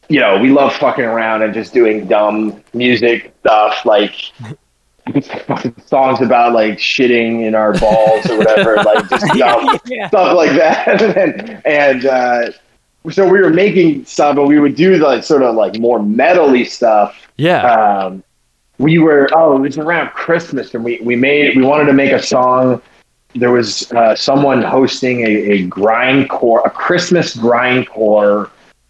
[0.08, 4.14] you know, we love fucking around and just doing dumb music stuff like.
[5.88, 10.08] songs about like shitting in our balls or whatever, like just dumb yeah.
[10.08, 11.02] stuff like that.
[11.18, 12.52] and and uh,
[13.12, 16.68] so we were making stuff, but we would do like sort of like more metally
[16.68, 17.62] stuff yeah.
[17.72, 18.24] um,
[18.78, 22.12] we were oh it was around christmas and we, we made we wanted to make
[22.12, 22.82] a song
[23.36, 28.50] there was uh, someone hosting a, a grindcore a christmas grindcore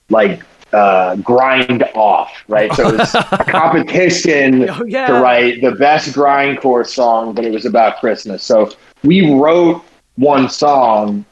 [0.10, 0.42] like
[0.74, 5.08] uh, grind off right so it was a competition Oh, yeah.
[5.08, 8.72] to write the best grindcore song but it was about christmas so
[9.04, 9.84] we wrote
[10.16, 11.26] one song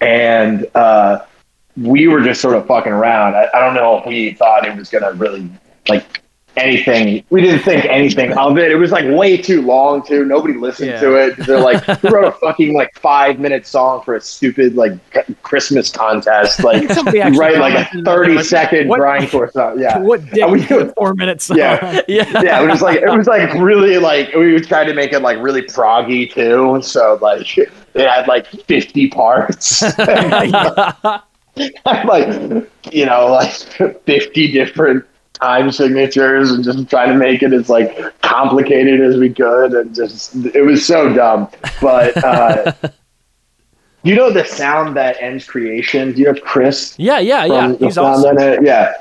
[0.00, 1.24] and uh,
[1.82, 3.34] we were just sort of fucking around.
[3.34, 5.48] I, I don't know if we thought it was gonna really
[5.88, 6.22] like
[6.56, 7.24] anything.
[7.30, 8.72] We didn't think anything of it.
[8.72, 10.24] It was like way too long too.
[10.24, 11.00] Nobody listened Yeah.
[11.00, 11.36] to it.
[11.46, 14.92] They're like, we wrote a fucking like five minute song for a stupid like
[15.42, 16.58] Christmas contest.
[16.64, 16.88] Like,
[17.36, 19.78] write like a thirty like, second what- grindcore song.
[19.78, 19.98] Yeah.
[19.98, 21.58] What dick And we- four minute song?
[21.58, 22.00] Yeah.
[22.08, 22.42] yeah.
[22.42, 25.38] yeah, it was like it was like really like we tried to make it like
[25.40, 26.80] really proggy too.
[26.82, 29.84] So like it had like fifty parts.
[31.86, 35.04] like you know like 50 different
[35.40, 39.94] time signatures and just trying to make it as like complicated as we could and
[39.94, 41.48] just it was so dumb.
[41.80, 42.72] But uh
[44.02, 46.12] you know the sound that ends creation?
[46.12, 47.74] Do you know chris yeah, yeah, yeah.
[47.76, 48.36] He's awesome.
[48.64, 48.94] yeah.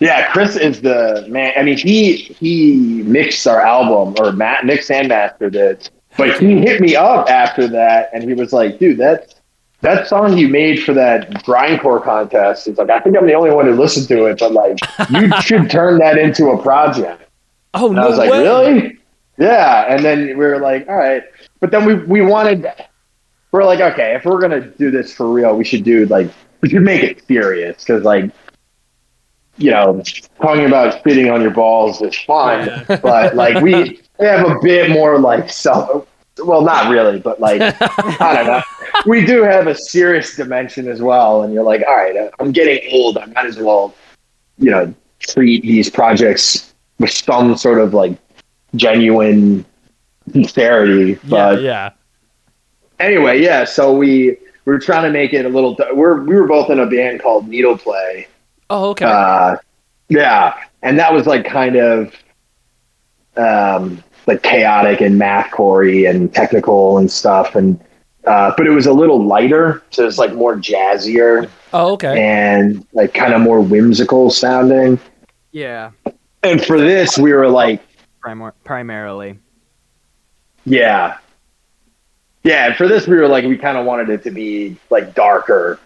[0.00, 1.52] Yeah chris is the man.
[1.56, 5.90] I mean he he mixed our album or matt mixed and mastered it.
[6.16, 9.33] But he hit me up after that and he was like dude that's
[9.84, 13.50] that song you made for that grindcore contest it's like i think i'm the only
[13.50, 14.78] one who listened to it but like
[15.10, 17.22] you should turn that into a project.
[17.74, 18.42] Oh and no i was like way.
[18.42, 18.98] really?
[19.38, 21.22] Yeah and then we were like all right.
[21.60, 22.66] But then we we wanted
[23.52, 26.70] we're like okay if we're gonna do this for real we should do like we
[26.70, 28.30] should make it serious because like
[29.56, 30.02] you know
[30.40, 34.90] talking about spitting on your balls is fun but like we we have a bit
[34.90, 36.06] more like self
[36.44, 37.60] well not really but like
[38.20, 38.62] i don't know
[39.06, 42.80] we do have a serious dimension as well and you're like all right i'm getting
[42.92, 43.94] old i might as well
[44.58, 48.16] you know treat these projects with some sort of like
[48.74, 49.64] genuine
[50.32, 51.90] sincerity Yeah, but yeah.
[53.00, 56.46] anyway yeah so we we were trying to make it a little we're we were
[56.48, 58.26] both in a band called needle play
[58.70, 59.04] Oh, okay.
[59.04, 59.56] uh,
[60.08, 62.14] yeah, and that was like kind of
[63.36, 67.78] um, like chaotic and mathcore and technical and stuff, and
[68.26, 72.22] uh, but it was a little lighter, so it's like more jazzier oh, okay.
[72.22, 74.98] and like kind of more whimsical sounding.
[75.52, 75.90] Yeah.
[76.42, 77.82] And for this, we were like,
[78.22, 79.38] Primar- primarily.
[80.64, 81.18] yeah,
[82.44, 82.66] yeah.
[82.66, 85.78] And for this, we were like, we kind of wanted it to be like darker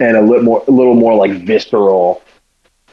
[0.00, 2.22] and a little more, a little more like visceral.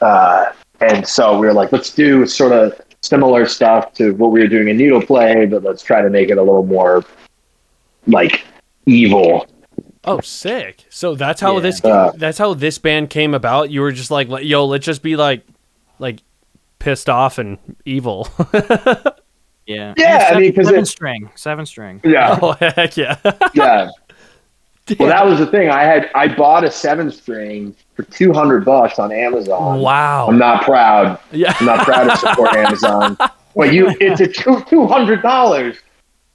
[0.00, 0.46] Uh,
[0.80, 4.46] and so we were like, let's do sort of similar stuff to what we were
[4.48, 7.04] doing in Needle Play, but let's try to make it a little more
[8.06, 8.44] like
[8.86, 9.46] evil.
[10.04, 10.84] Oh, sick.
[10.90, 11.60] So that's how Yeah.
[11.60, 13.70] this Uh, that's how this band came about.
[13.70, 15.42] You were just like, yo, let's just be like
[15.98, 16.20] like
[16.78, 18.28] pissed off and evil.
[19.64, 19.94] Yeah.
[19.96, 21.30] Yeah, I seven, mean, 'cause seven it- string.
[21.36, 22.00] Seven string.
[22.02, 23.16] Yeah, oh heck yeah.
[23.54, 23.90] yeah.
[24.98, 25.68] Well, that was the thing.
[25.70, 29.80] I had I bought a seven string for two hundred bucks on Amazon.
[29.80, 30.26] wow.
[30.28, 31.18] I'm not proud.
[31.32, 31.54] yeah.
[31.60, 33.16] I'm not proud to support Amazon.
[33.54, 35.76] But you, it's a two two hundred dollars.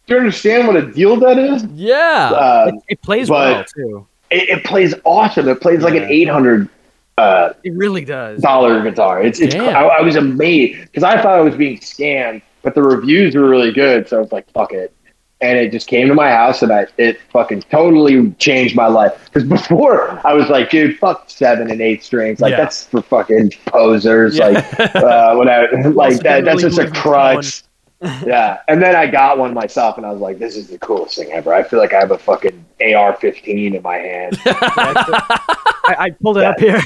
[0.06, 1.66] Do you understand what a deal that is?
[1.74, 2.32] Yeah.
[2.34, 4.08] Uh, It, it plays well too.
[4.30, 5.48] it, it plays awesome.
[5.50, 6.70] It plays like an eight hundred
[7.18, 8.42] uh, It really does.
[8.42, 9.22] dollar guitar.
[9.22, 9.56] It's it's.
[9.56, 13.50] I, I was amazed because I thought I was being scammed, but the reviews were
[13.50, 14.08] really good.
[14.08, 14.94] So I was like, "Fuck it,"
[15.40, 19.26] and it just came to my house, and I it fucking totally changed my life.
[19.26, 22.40] Because before I was like, "Dude, fuck seven and eight strings.
[22.40, 22.58] Like Yeah.
[22.58, 24.48] that's for fucking posers." Yeah.
[24.48, 25.90] Like uh, whatever.
[25.92, 26.44] like that.
[26.46, 27.64] That's really just a crutch.
[28.26, 31.16] yeah, and then I got one myself, and I was like, "This is the coolest
[31.18, 34.40] thing ever." I feel like I have a fucking AR-15 in my hand.
[34.46, 36.80] I, I pulled it up here.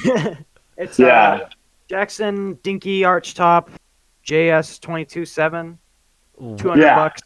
[0.77, 1.31] it's Yeah.
[1.43, 1.49] uh,
[1.89, 3.67] Jackson Dinky Archtop
[4.25, 5.77] JS twenty two seven.
[6.57, 6.95] Two hundred Yeah.
[6.95, 7.21] bucks.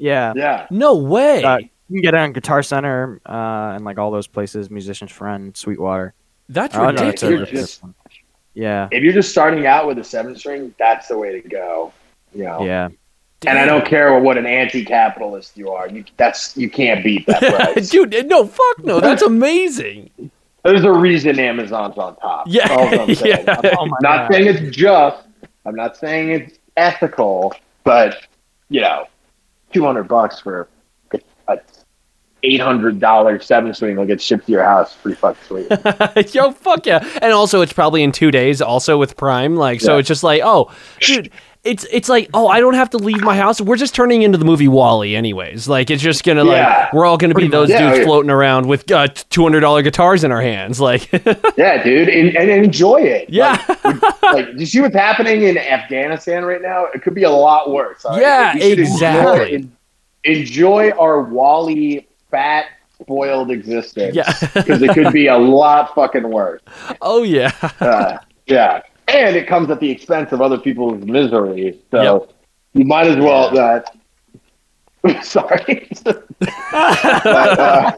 [0.00, 0.32] Yeah.
[0.36, 1.44] Yeah, no way.
[1.44, 4.70] Uh, You can get it on Guitar Center uh, and like all those places.
[4.70, 6.14] Musician's Friend, Sweetwater.
[6.48, 7.78] That's Oh, no, it's a- ridiculous.
[7.78, 7.84] Just-
[8.54, 11.92] Yeah, if you're just starting out with a seven string, that's the way to go.
[12.34, 12.64] You know.
[12.64, 12.88] yeah.
[13.46, 15.88] And I don't care what an anti-capitalist you are.
[15.88, 17.40] You that's you can't beat that
[17.74, 17.88] price.
[17.88, 19.00] Dude, no, fuck no.
[19.00, 20.10] That's amazing.
[20.64, 22.44] There's a reason Amazon's on top.
[22.46, 23.44] Yeah, That's I'm saying.
[23.46, 23.60] yeah.
[23.64, 24.32] I'm Oh my not God.
[24.32, 25.24] saying it's just.
[25.64, 28.26] I'm not saying it's ethical, but
[28.68, 29.06] you know,
[29.72, 30.68] two hundred bucks for
[31.48, 31.58] a
[32.42, 34.96] eight hundred dollar seven string will get shipped to your house.
[34.96, 35.68] Pretty fucking sweet.
[36.34, 37.06] Yo, fuck yeah.
[37.20, 39.56] And also it's probably in two days also with Prime.
[39.56, 39.98] Like, so Yeah.
[39.98, 41.30] it's just like, oh, dude,
[41.62, 43.60] it's it's like, oh, I don't have to leave my house.
[43.60, 45.68] We're just turning into the movie WALL-E anyways.
[45.68, 46.84] Like it's just gonna Yeah.
[46.84, 48.04] like we're all gonna be those Yeah, dudes yeah.
[48.04, 50.80] floating around with uh, two hundred dollar guitars in our hands.
[50.80, 51.12] Like
[51.56, 53.28] yeah, dude, and, and enjoy it.
[53.28, 53.62] Yeah.
[53.84, 56.86] Like, like, do you see what's happening in Afghanistan right now?
[56.94, 58.04] It could be a lot worse.
[58.06, 58.20] right?
[58.20, 59.54] Yeah, exactly.
[59.56, 59.68] Enjoy,
[60.24, 62.66] enjoy our WALL-E fat
[63.00, 64.14] spoiled existence.
[64.14, 64.32] Yeah.
[64.54, 66.62] because it could be a lot fucking worse.
[67.02, 67.52] oh yeah.
[67.80, 68.80] Uh, yeah,
[69.18, 71.78] and it comes at the expense of other people's misery.
[71.90, 72.32] So Yep.
[72.74, 73.50] you might as well.
[73.52, 73.94] That
[75.24, 75.88] sorry.
[76.04, 77.92] But, uh,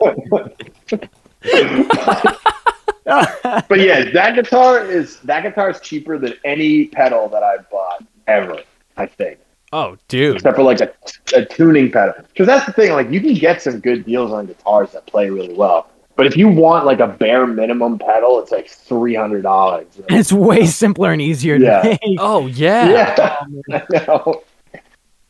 [3.68, 8.04] but yeah, that guitar is that guitar is cheaper than any pedal that I've bought
[8.26, 8.62] ever.
[8.96, 9.38] I think,
[9.72, 10.36] Oh dude.
[10.36, 10.92] except for like a,
[11.34, 12.14] a tuning pedal.
[12.28, 12.92] Because that's the thing.
[12.92, 15.88] Like you can get some good deals on guitars that play really well.
[16.14, 19.86] But if you want like a bare minimum pedal, it's like three hundred dollars.
[20.08, 21.82] It's way simpler and easier to Yeah.
[22.02, 22.18] make.
[22.20, 22.88] Oh yeah.
[23.16, 23.36] Yeah,
[23.72, 24.42] I know.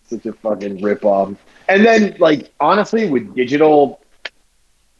[0.04, 1.32] Such a fucking rip off.
[1.68, 4.00] And then, like, honestly, with digital,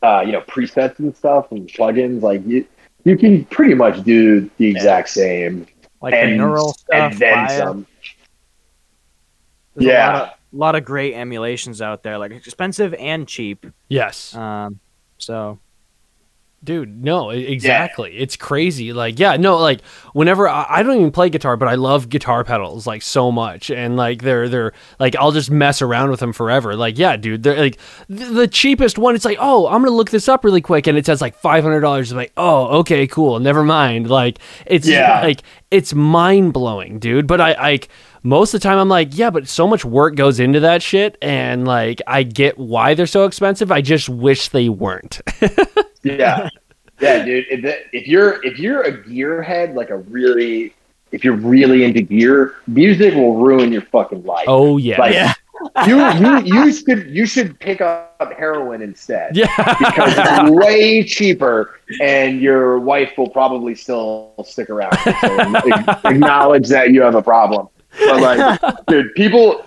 [0.02, 2.64] uh, you know, presets and stuff and plugins, like you,
[3.04, 5.66] you can pretty much do the exact same
[6.00, 7.12] Like and, the neural stuff.
[7.12, 7.58] and then Maya.
[7.58, 7.86] some.
[9.74, 10.08] There's Yeah.
[10.08, 13.66] a lot, of, lot of great emulations out there, like expensive and cheap.
[13.88, 14.34] Yes.
[14.34, 14.78] Um,
[15.18, 15.58] so
[16.64, 18.16] Dude, no, exactly.
[18.16, 18.92] It's crazy.
[18.92, 22.44] Like, yeah, no, like whenever I, I don't even play guitar, but I love guitar
[22.44, 26.32] pedals like so much, and like they're they're like I'll just mess around with them
[26.32, 26.76] forever.
[26.76, 29.16] Like, yeah, dude, they're like the, the cheapest one.
[29.16, 31.64] It's like, oh, I'm gonna look this up really quick, and it says like five
[31.64, 32.12] hundred dollars.
[32.12, 34.08] I'm like, oh, okay, cool, never mind.
[34.08, 35.20] Like, it's Yeah.
[35.20, 37.26] like it's mind blowing, dude.
[37.26, 37.88] But I like
[38.22, 41.18] most of the time I'm like, yeah, but so much work goes into that shit,
[41.20, 43.72] and like I get why they're so expensive.
[43.72, 45.20] I just wish they weren't.
[46.04, 46.48] Yeah,
[47.00, 47.44] yeah, dude.
[47.50, 50.74] If, if you're if you're a gearhead, like a really,
[51.12, 54.44] if you're really into gear, music will ruin your fucking life.
[54.48, 55.32] oh yeah, Like, Yeah.
[55.86, 59.36] you you you should you should pick up heroin instead.
[59.36, 59.46] yeah.
[59.78, 66.90] because it's way cheaper and your wife will probably still stick around so acknowledge that
[66.90, 67.68] you have a problem
[68.08, 69.64] but like dude people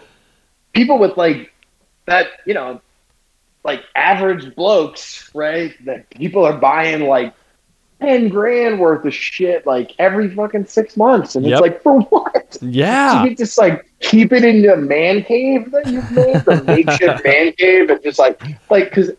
[0.73, 1.53] people with like
[2.07, 2.81] that you know
[3.65, 7.33] like average blokes right that people are buying like
[7.99, 11.51] 10 grand worth of shit like every fucking six months and Yep.
[11.53, 13.23] it's like for what Yeah.
[13.25, 17.51] you just like keep it in the man cave that you've made, the makeshift man
[17.53, 19.11] cave, and just like like because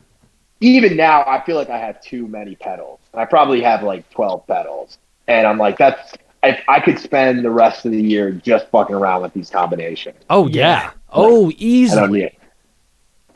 [0.60, 3.00] even now I feel like I have too many pedals.
[3.12, 7.50] I probably have like twelve pedals, and I'm like that's if I could spend the
[7.50, 10.16] rest of the year just fucking around with these combinations.
[10.30, 10.92] Oh yeah.
[11.10, 12.08] Oh, don't easily.
[12.20, 12.38] need it.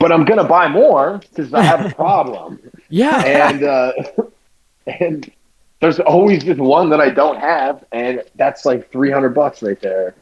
[0.01, 2.59] But I'm gonna buy more because I have a problem,
[2.89, 3.23] Yeah.
[3.25, 3.93] and uh,
[4.87, 5.31] and
[5.81, 9.81] there's always just one that I don't have, and that's like three hundred bucks right
[9.81, 10.15] there.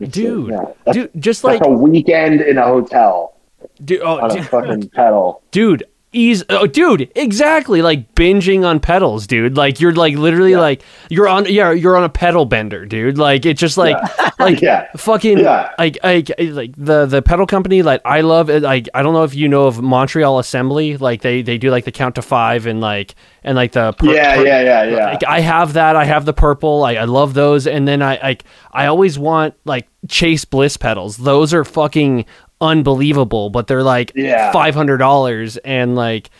[0.00, 3.36] It's, uh, Dude, yeah, that's, Dude, just like a weekend in a hotel
[3.84, 5.42] dude, oh, on a dude, fucking pedal.
[5.52, 5.84] dude,
[6.16, 9.56] ease oh, dude, exactly like binging on pedals, dude.
[9.56, 10.60] Like you're like literally Yeah.
[10.60, 13.18] like you're on yeah, you're on a pedal bender, dude.
[13.18, 13.96] Like it's just like
[14.38, 14.88] like Yeah.
[14.96, 15.70] fucking Yeah.
[15.78, 19.24] like like like the the pedal company like I love it like I don't know
[19.24, 22.66] if you know of Montreal Assembly, like they they do like the count to 5
[22.66, 25.04] and like and like the per- Yeah, per- yeah, yeah, yeah.
[25.12, 25.94] Like I have that.
[25.94, 26.82] I have the purple.
[26.84, 27.66] I, I love those.
[27.68, 31.16] And then I like I always want like Chase Bliss pedals.
[31.16, 32.24] Those are fucking
[32.60, 34.52] unbelievable, but they're like Yeah.
[34.52, 35.56] five hundred dollars.
[35.58, 36.30] And like,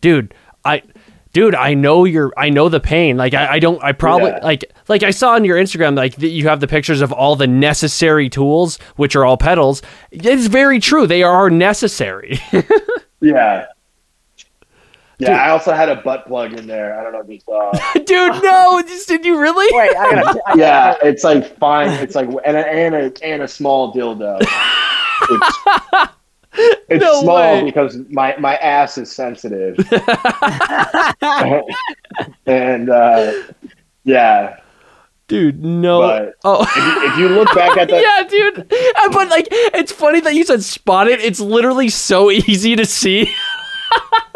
[0.00, 0.34] dude,
[0.64, 0.82] I
[1.32, 3.16] dude, I know you're I know the pain.
[3.16, 4.40] Like I, I don't I probably Yeah.
[4.44, 7.36] like like I saw on your Instagram like that you have the pictures of all
[7.36, 9.82] the necessary tools, which are all pedals.
[10.10, 11.06] It's very true.
[11.06, 12.40] They are necessary.
[13.20, 13.66] Yeah.
[15.18, 15.36] Yeah, Dude.
[15.36, 16.98] I also had a butt plug in there.
[16.98, 17.70] I don't know if you saw.
[17.94, 19.74] dude, no, just, did you really?
[19.74, 21.88] wait, I gotta, I, yeah, it's like fine.
[22.02, 24.40] It's like and a, and a, and a small dildo.
[25.30, 25.58] It's,
[26.88, 27.64] it's No small way.
[27.64, 29.76] because my, my ass is sensitive.
[32.46, 33.32] and uh,
[34.04, 34.60] yeah,
[35.26, 36.00] Dude, no.
[36.00, 36.62] But- oh.
[36.62, 38.68] if you, if you look back at that, yeah, dude.
[39.12, 41.20] But like, it's funny that you said spot it.
[41.20, 43.32] It's literally so easy to see.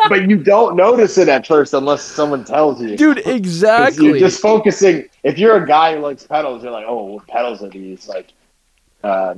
[0.09, 2.96] but you don't notice it at first unless someone tells you.
[2.96, 3.18] dude.
[3.27, 5.09] exactly You're just focusing.
[5.24, 8.09] If you're a guy who likes pedals, you're like, oh, what pedals are these?
[8.09, 8.33] Like,
[9.05, 9.35] uh,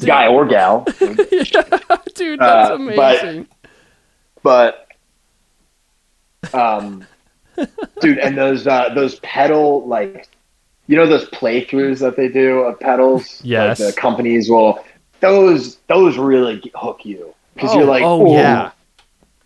[0.00, 0.84] guy or gal.
[2.14, 3.46] dude that's Uh, amazing.
[4.42, 4.88] But
[6.52, 7.04] um
[8.00, 10.28] dude and those uh those pedal like
[10.86, 13.40] you know those playthroughs that they do of pedals?
[13.44, 13.78] Yes.
[13.80, 14.82] like the companies will
[15.20, 17.34] those those really hook you.
[17.54, 18.70] Because you're Oh, like oh, yeah.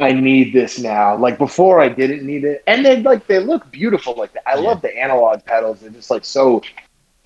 [0.00, 1.16] i need this now.
[1.16, 2.62] Like before i didn't need it.
[2.66, 5.80] And then like they look beautiful like i love the analog pedals.
[5.80, 6.62] They're just like so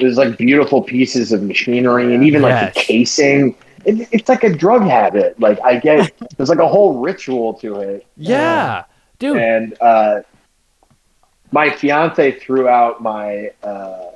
[0.01, 4.53] there's like beautiful pieces of machinery and even like the casing it, it's like a
[4.53, 8.85] drug habit like i get there's like a whole ritual to it yeah
[9.19, 10.21] dude and uh,
[11.53, 14.07] my fiance threw out my uh,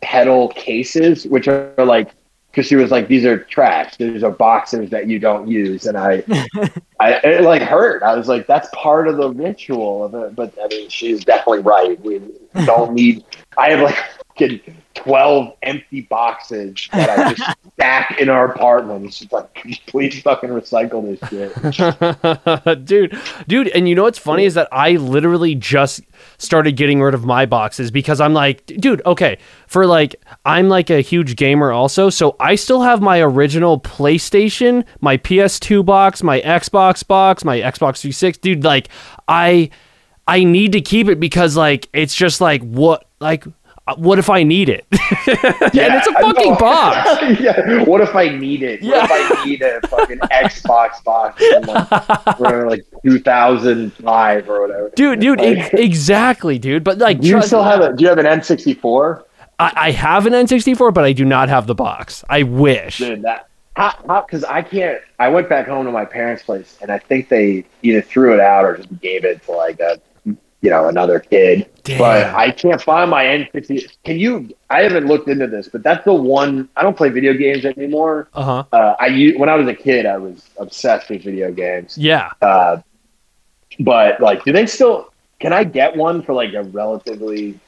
[0.00, 2.10] pedal cases, which are like
[2.50, 3.96] because she was like, "These are trash.
[3.96, 6.22] These are boxes that you don't use," and I,
[7.00, 8.02] I it like hurt.
[8.02, 11.60] I was like, "That's part of the ritual of it." But I mean, she's definitely
[11.60, 11.98] right.
[12.02, 12.20] We
[12.66, 13.24] don't need.
[13.56, 13.96] I have like
[14.92, 19.06] fucking twelve empty boxes that I just stack in our apartment.
[19.06, 19.54] It's just like,
[19.86, 22.84] please fucking recycle this shit.
[22.84, 26.02] dude, dude, and you know what's funny is that I literally just
[26.38, 30.90] started getting rid of my boxes because I'm like, dude, okay, for like, I'm like
[30.90, 36.40] a huge gamer also, so I still have my original PlayStation, my PS2 box, my
[36.40, 38.88] Xbox box, my Xbox 360, dude, like,
[39.28, 39.70] I,
[40.26, 43.44] I need to keep it because like, it's just like, what, like,
[43.86, 44.86] Uh, what if I need it?
[44.92, 47.08] and it's a fucking box.
[47.40, 47.82] yeah.
[47.84, 48.80] What if I need it?
[48.80, 49.02] Yeah.
[49.08, 54.90] What if I need a fucking Xbox box from like, from, like 2005 or whatever?
[54.94, 56.84] Dude, dude, Like- ex- exactly, dude.
[56.84, 57.92] But like, Do you still have a?
[57.92, 59.24] Do you have an N64?
[59.58, 62.24] I, I have an N64, but I do not have the box.
[62.28, 62.98] I wish.
[62.98, 65.00] Dude, that because I can't.
[65.18, 68.40] I went back home to my parents' place, and I think they either threw it
[68.40, 70.00] out or just gave it to like a
[70.62, 71.68] you know another kid.
[71.82, 71.98] Damn.
[71.98, 73.96] But I can't find my N60.
[74.04, 74.48] Can you?
[74.70, 76.68] I haven't looked into this, but that's the one.
[76.76, 78.28] I don't play video games anymore.
[78.32, 78.64] Uh huh.
[78.72, 81.98] Uh, I when I was a kid, I was obsessed with video games.
[81.98, 82.30] Yeah.
[82.40, 82.78] Uh,
[83.80, 85.12] but like, do they still?
[85.40, 87.58] Can I get one for like a relatively,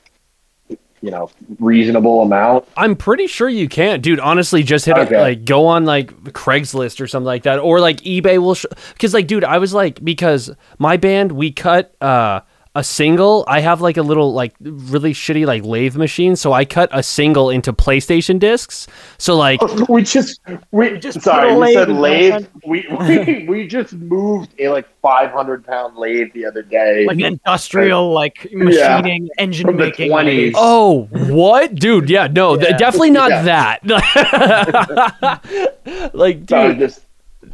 [0.69, 1.29] you know,
[1.59, 2.69] reasonable amount?
[2.77, 4.21] I'm pretty sure you can, dude.
[4.21, 5.21] Honestly, just hit Okay.
[5.21, 8.57] like go on like Craigslist or something like that, or like eBay will.
[8.93, 12.43] Because like, dude, I was like, because my band we cut uh
[12.77, 13.45] a single.
[13.47, 17.03] I have like a little like really shitty like lathe machine, so I cut a
[17.05, 18.87] single into PlayStation discs.
[19.19, 20.41] So like, oh, We just
[20.73, 22.47] we just sorry, put a we said lathe.
[22.67, 27.07] We, we we just moved a like five hundred pound lathe the other day.
[27.07, 30.53] like industrial like machining engine From the making 20s.
[30.57, 32.11] oh, what, dude?
[32.11, 33.77] Yeah, no, th- definitely not Yeah.
[33.85, 33.85] that.
[36.15, 37.03] like, so I dude, just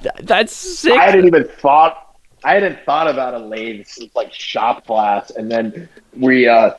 [0.03, 0.93] th- that's sick.
[0.93, 2.10] I hadn't even thought
[2.45, 6.73] I hadn't thought about a lathe since like shop class, and then we uh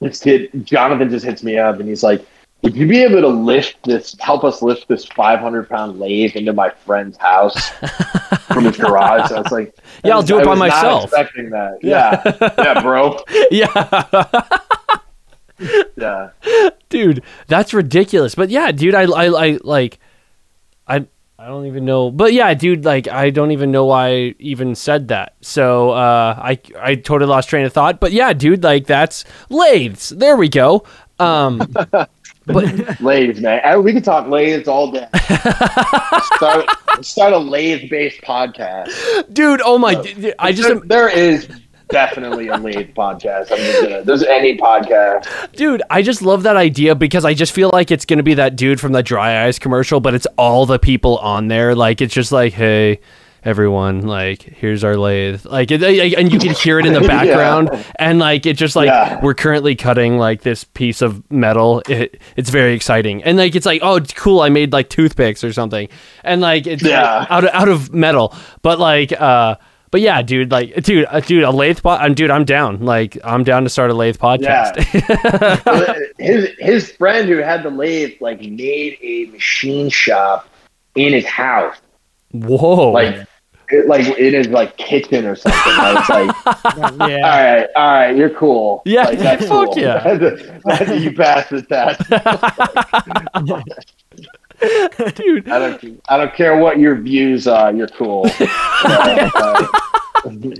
[0.00, 2.24] this kid Jonathan just hits me up and he's like,
[2.62, 4.14] "Would you be able to lift this?
[4.20, 7.68] Help us lift this 500 pound lathe into my friend's house
[8.48, 11.04] from his garage?" So I was like, Yeah, I'll do it I by myself.
[11.04, 11.78] expecting that.
[11.82, 12.22] Yeah,
[12.58, 13.18] yeah, bro.
[13.50, 14.58] yeah.
[15.96, 16.28] Yeah,
[16.90, 19.98] dude that's ridiculous but yeah dude i i, I like
[21.46, 24.74] i don't even know but yeah dude like i don't even know why i even
[24.74, 28.84] said that so uh i i totally lost train of thought but yeah dude like
[28.84, 30.82] that's lathes there we go
[31.20, 31.58] um
[32.46, 33.60] but lathes, man.
[33.64, 35.08] I- We could talk lathes all day.
[36.36, 36.64] start
[37.00, 39.32] start a lathe based podcast.
[39.32, 39.92] dude oh my
[40.38, 41.48] I just there, there is
[41.88, 43.50] definitely a lathe podcast.
[43.52, 44.02] I'm just gonna.
[44.04, 45.52] There's any podcast.
[45.52, 48.56] Dude, I just love that idea because I just feel like it's gonna be that
[48.56, 51.74] dude from the dry eyes commercial, but it's all the people on there.
[51.74, 53.00] Like it's just like, hey,
[53.44, 57.06] everyone, like here's our lathe, like, it, and you can hear it in the Yeah.
[57.06, 59.20] background, and like it's just like Yeah.
[59.22, 61.80] we're currently cutting like this piece of metal.
[61.88, 64.40] It, it's very exciting, and like it's like, oh, it's cool.
[64.40, 65.88] I made like toothpicks or something,
[66.24, 66.92] and like it's like,
[67.30, 69.12] out of out of metal, but like.
[69.12, 69.56] uh
[69.90, 72.80] but yeah, dude, like, dude, uh, dude, a lathe pod, I'm, dude, I'm down.
[72.84, 74.76] Like, I'm down to start a lathe podcast.
[76.18, 76.26] Yeah.
[76.26, 80.48] his his friend who had the lathe like made a machine shop
[80.94, 81.76] in his house,
[82.32, 82.90] Whoa.
[82.92, 83.26] like.
[83.68, 85.60] It, like in his like kitchen or something.
[85.64, 87.16] I was like, all yeah.
[87.56, 88.80] right, all right, you're cool.
[88.84, 89.78] Yeah, like, that's fuck cool.
[89.82, 90.14] yeah.
[90.64, 92.00] That's- you passed the test.
[95.14, 95.48] Dude.
[95.48, 97.72] I don't, I don't care what your views are.
[97.72, 98.26] You're cool.
[98.40, 99.66] Uh,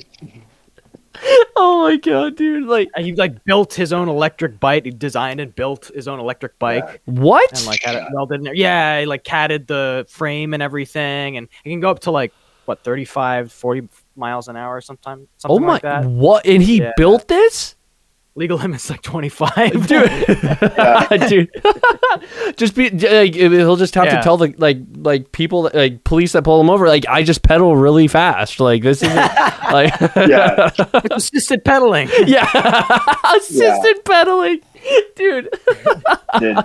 [1.58, 2.66] Oh my god, dude.
[2.66, 4.84] Like, he like built his own electric bike.
[4.84, 7.50] He designed and built his own electric bike, what?
[7.56, 8.54] and like had it welded in there.
[8.54, 12.32] Yeah, he like catted the frame and everything, and it can go up to like
[12.66, 15.68] what 35, 40 miles an hour, sometime Oh my!
[15.74, 16.04] like that.
[16.04, 16.44] What?
[16.46, 16.92] And he Yeah.
[16.98, 17.75] built this,
[18.38, 19.54] Legal limit's like 25,
[19.86, 20.10] dude.
[21.28, 21.50] dude,
[22.56, 26.32] just be like he'll just have to tell the like like people that- like police
[26.32, 28.60] that pull him over like I just pedal really fast.
[28.60, 29.16] Like this isn't
[29.72, 29.94] like
[30.28, 30.70] Yeah.
[31.10, 32.10] Assisted pedaling.
[32.26, 32.46] yeah
[33.36, 34.60] assisted pedaling,
[35.16, 35.48] dude.
[36.38, 36.58] Dude.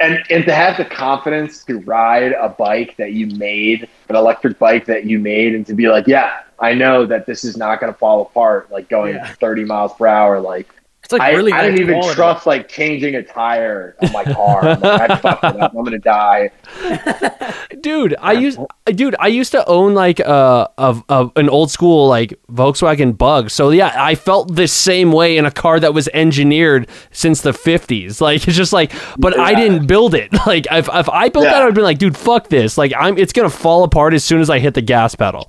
[0.00, 4.58] And and to have the confidence to ride a bike that you made, an electric
[4.58, 7.80] bike that you made, and to be like, yeah, I know that this is not
[7.80, 9.32] going to fall apart, like going Yeah.
[9.34, 10.40] 30 miles per hour.
[10.40, 10.68] Like,
[11.08, 11.52] It's like I, really.
[11.52, 12.14] I didn't even quality.
[12.16, 14.62] trust like changing a tire on my car.
[14.68, 15.72] I'm like, I fucked it up.
[15.74, 16.50] I'm gonna die.
[17.80, 22.08] dude i used dude i used to own like a, a, a an old school
[22.08, 26.08] like volkswagen bug so yeah i felt the same way in a car that was
[26.12, 30.88] engineered since the 50s like it's just like but i didn't build it like if,
[30.92, 33.48] if i built that i would be like dude fuck this like i'm it's gonna
[33.48, 35.48] fall apart as soon as i hit the gas pedal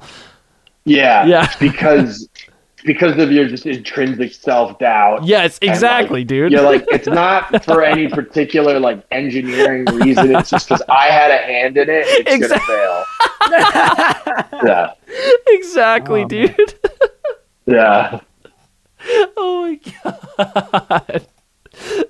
[0.86, 1.51] Yeah, Yeah.
[1.60, 2.30] because
[2.84, 5.24] because of your just intrinsic self doubt.
[5.26, 10.36] yes exactly like, dude You're like, it's not for any particular like engineering reason.
[10.36, 12.06] It's just because I had a hand in it.
[12.08, 13.06] It's gonna fail.
[14.64, 14.94] yeah,
[15.48, 16.56] exactly Oh, man.
[16.56, 16.74] dude
[17.66, 18.20] yeah.
[19.38, 21.28] oh my god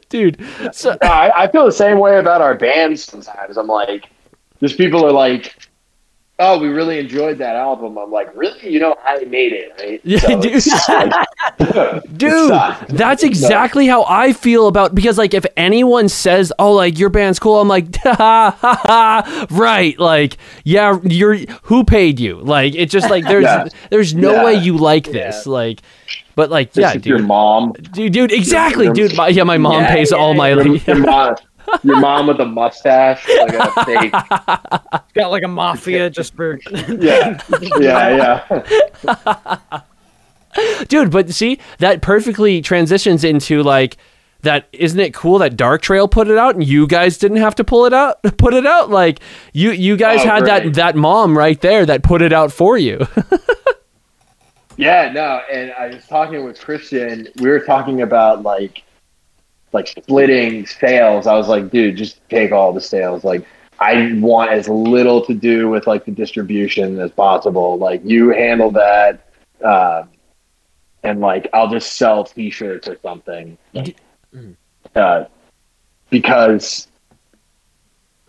[0.10, 3.58] dude so I, I feel the same way about our bands sometimes.
[3.58, 4.10] I'm like,
[4.62, 5.56] just people are like,
[6.40, 8.70] "Oh, we really enjoyed that album." I'm like, "Really?
[8.72, 10.64] You know, how I made it, right?" Yeah, So dude.
[10.90, 12.52] like- Dude,
[12.90, 17.40] that's exactly how I feel about because like if anyone says, "Oh, like your band's
[17.40, 19.98] cool," I'm like, ha ha ha, right?
[20.00, 22.40] Like, yeah, you're who paid you?
[22.40, 23.68] Like, it's just like there's Yeah.
[23.90, 24.44] there's no Yeah.
[24.46, 25.82] way you like this, like,
[26.36, 27.74] but like, yeah, is your mom.
[27.94, 29.16] dude, dude, exactly, your- dude.
[29.18, 30.50] My, yeah, my mom Yeah, pays yeah, all my.
[30.50, 31.36] Your, your mom,
[31.84, 34.12] your mom with a mustache, like a fake.
[35.14, 36.60] Got like a mafia just for.
[36.88, 37.42] Yeah,
[37.80, 38.46] yeah,
[39.06, 39.82] yeah.
[40.88, 43.98] dude but see that perfectly transitions into like
[44.42, 47.54] that isn't it cool that dark trail put it out and you guys didn't have
[47.54, 49.20] to pull it out put it out like
[49.54, 52.78] you you guys Oh, had that that mom right there that put it out for
[52.80, 53.06] you
[54.78, 57.28] Yeah, no, and I was talking with Christian.
[57.42, 58.84] We were talking about like,
[59.72, 61.28] like splitting sales.
[61.28, 63.24] I was like, dude, just take all the sales.
[63.24, 63.46] Like,
[63.80, 67.78] I want as little to do with like the distribution as possible.
[67.78, 69.30] Like, you handle that,
[69.64, 70.04] uh,
[71.04, 73.58] and like I'll just sell T-shirts or something.
[74.96, 75.26] Uh,
[76.10, 76.89] because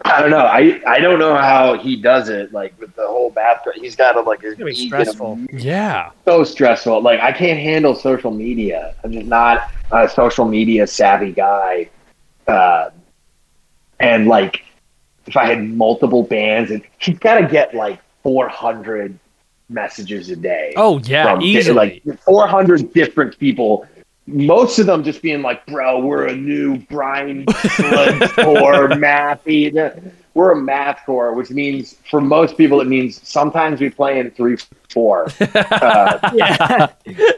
[0.04, 0.38] I don't know.
[0.38, 2.52] I I don't know how he does it.
[2.52, 4.42] Like with the whole bathroom, he's got to like.
[4.42, 5.38] It's gonna be he's gonna stressful.
[5.52, 7.02] yeah so stressful.
[7.02, 8.94] Like I can't handle social media.
[9.04, 11.90] I'm just not a social media savvy guy.
[12.46, 12.90] Uh,
[13.98, 14.64] and like,
[15.26, 19.18] if I had multiple bands, and he's got to get like 400
[19.68, 20.72] messages a day.
[20.76, 23.86] oh yeah from easily like 400 different people.
[24.32, 27.44] Most of them just being like, "Bro, we're a new Brian
[28.46, 29.44] or math.
[30.34, 34.30] We're a math core, which means for most people it means sometimes we play in
[34.30, 34.56] three
[34.90, 35.26] four.
[35.40, 36.86] Uh, yeah.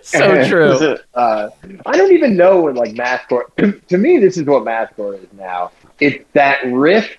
[0.02, 1.48] so true Uh,
[1.86, 5.14] I don't even know what like math core, to me, this is what math core
[5.14, 5.70] is now.
[6.00, 7.16] It's that riff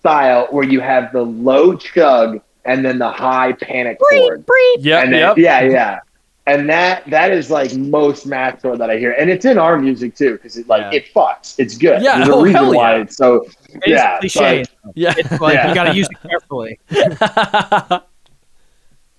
[0.00, 4.44] style where you have the low chug and then the high panic chord.
[4.80, 5.98] yep And then, yep yeah, yeah.
[6.46, 10.16] And that that is like most mathcore that I hear, and it's in our music
[10.16, 10.98] too because it like Yeah.
[10.98, 11.54] it fucks.
[11.58, 12.02] It's good.
[12.02, 13.46] Yeah, There's a oh, reason hell why it's so.
[13.68, 14.64] It's yeah, cliche.
[14.84, 15.68] but- yeah It's like Yeah.
[15.68, 16.80] you gotta use it carefully.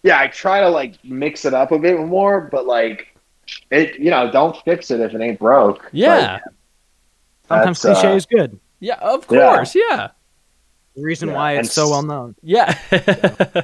[0.04, 3.08] yeah, I try to like mix it up a bit more, but like
[3.72, 5.90] it, you know, don't fix it if it ain't broke.
[5.94, 6.40] yeah
[7.48, 8.60] Sometimes That's, uh, cliche is good.
[8.80, 10.10] yeah of course yeah
[10.96, 12.36] The reason yeah, why and it's so s- well known.
[12.42, 12.78] yeah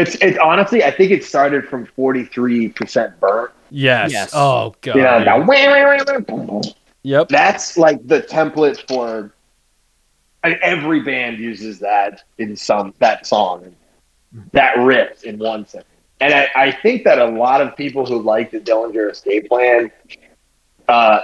[0.00, 3.50] It's it's honestly, I think it started from forty three percent burnt.
[3.70, 4.10] yes.
[4.12, 4.30] Yes.
[4.34, 6.62] oh god You know, that wah, wah, wah, wah, boom, boom.
[7.02, 9.32] yep that's like the template for.
[10.42, 13.76] And every band uses that in some that song,
[14.52, 15.84] that riff in one second.
[16.22, 19.90] And I, I think that a lot of people who like the Dillinger Escape Plan,
[20.88, 21.20] uh,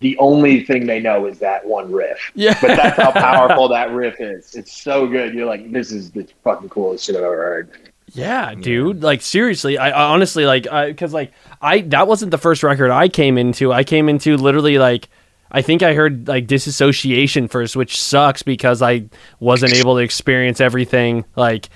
[0.00, 2.30] the only thing they know is that one riff.
[2.34, 4.54] yeah But that's how powerful that riff is.
[4.54, 5.32] It's so good.
[5.34, 7.87] You're like, this is the fucking coolest shit I've ever heard.
[8.12, 9.02] Yeah, dude.
[9.02, 13.08] Like seriously, I, I honestly like because like I that wasn't the first record I
[13.08, 13.72] came into.
[13.72, 15.08] I came into literally like
[15.50, 19.04] I think I heard like disassociation first, which sucks because I
[19.40, 21.68] wasn't able to experience everything like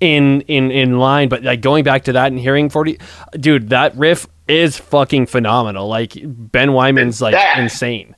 [0.00, 1.28] in in in line.
[1.28, 2.98] But like going back to that and hearing forty,
[3.32, 5.88] dude, that riff is fucking phenomenal.
[5.88, 8.16] Like Ben Weinman's like That- insane.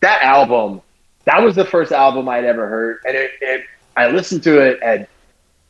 [0.00, 0.82] that album,
[1.24, 3.62] that was the first album I'd ever heard, and it, it
[3.96, 5.08] I listened to it at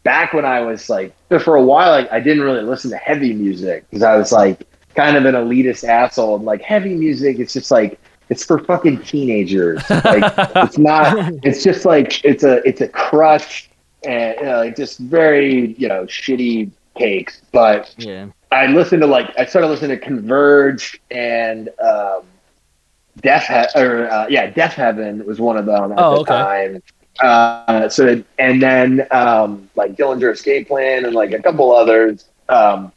[0.06, 3.32] back when I was like for a while, like I didn't really listen to heavy
[3.34, 6.36] music because I was like kind of an elitist asshole.
[6.36, 7.98] And like heavy music, it's just like
[8.30, 9.82] it's for fucking teenagers.
[9.90, 11.32] Like it's not.
[11.42, 13.68] It's just like it's a it's a crush
[14.04, 17.42] and you know, like just very you know shitty cakes.
[17.52, 18.28] But Yeah.
[18.52, 22.22] I listened to like I started listening to Converge and um,
[23.22, 26.32] Death he- or uh, yeah, Deafheaven was one of them at Oh, the okay.
[26.32, 26.82] time.
[27.20, 32.26] Uh, so and then um, like Dillinger Escape Plan and like a couple others.
[32.48, 32.92] Um,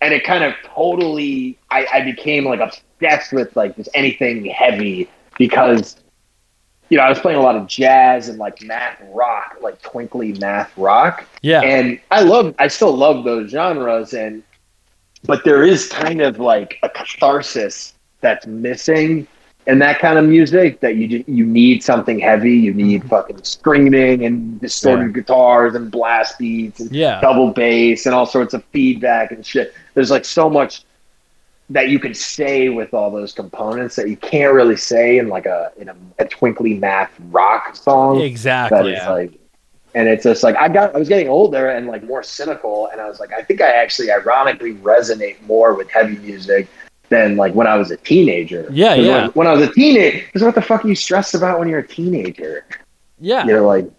[0.00, 5.08] and it kind of totally I, I became like obsessed with like just anything heavy
[5.36, 5.96] because
[6.88, 10.32] you know I was playing a lot of jazz and like math rock, like twinkly
[10.34, 11.62] math rock Yeah.
[11.62, 14.42] and I love I still love those genres and
[15.24, 19.26] but there is kind of like a catharsis that's missing
[19.68, 22.56] in that kind of music that you you need something heavy.
[22.56, 23.10] You need mm-hmm.
[23.10, 27.20] fucking screaming and distorted guitars and blast beats and Yeah.
[27.20, 29.74] double bass and all sorts of feedback and shit.
[29.94, 30.84] There's like so much
[31.70, 35.44] that you can say with all those components that you can't really say in like
[35.44, 38.22] a in a, a twinkly math rock song.
[38.22, 38.94] Exactly.
[38.94, 39.38] like
[39.94, 43.02] and it's just like I got I was getting older and like more cynical and
[43.02, 46.68] I was like I think I actually ironically resonate more with heavy music
[47.08, 48.66] than like when I was a teenager.
[48.70, 49.22] Yeah, yeah.
[49.22, 51.68] When, when I was a teenager, because what the fuck are you stressed about when
[51.68, 52.66] you're a teenager?
[53.20, 53.46] Yeah.
[53.46, 53.90] You're like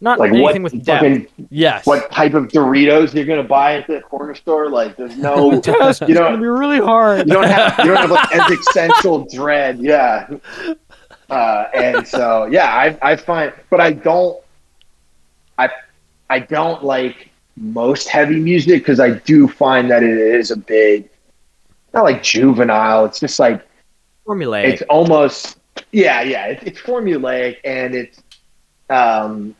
[0.00, 1.30] Not like anything what with depth.
[1.50, 1.86] Yes.
[1.86, 4.68] what type of Doritos you're gonna buy at the corner store?
[4.68, 7.26] Like there's no Test you is gonna be really hard.
[7.26, 10.28] you don't have you don't have like existential dread, yeah.
[11.30, 14.40] Uh, and so yeah, I I find, but I don't,
[15.58, 15.68] I
[16.30, 21.10] I don't like most heavy music because I do find that it is a bit
[21.96, 23.04] not like juvenile.
[23.06, 23.66] It's just like
[24.26, 24.64] formulaic.
[24.64, 25.58] it's almost
[25.92, 28.22] yeah yeah it's, it's formulaic and it's
[28.90, 29.54] um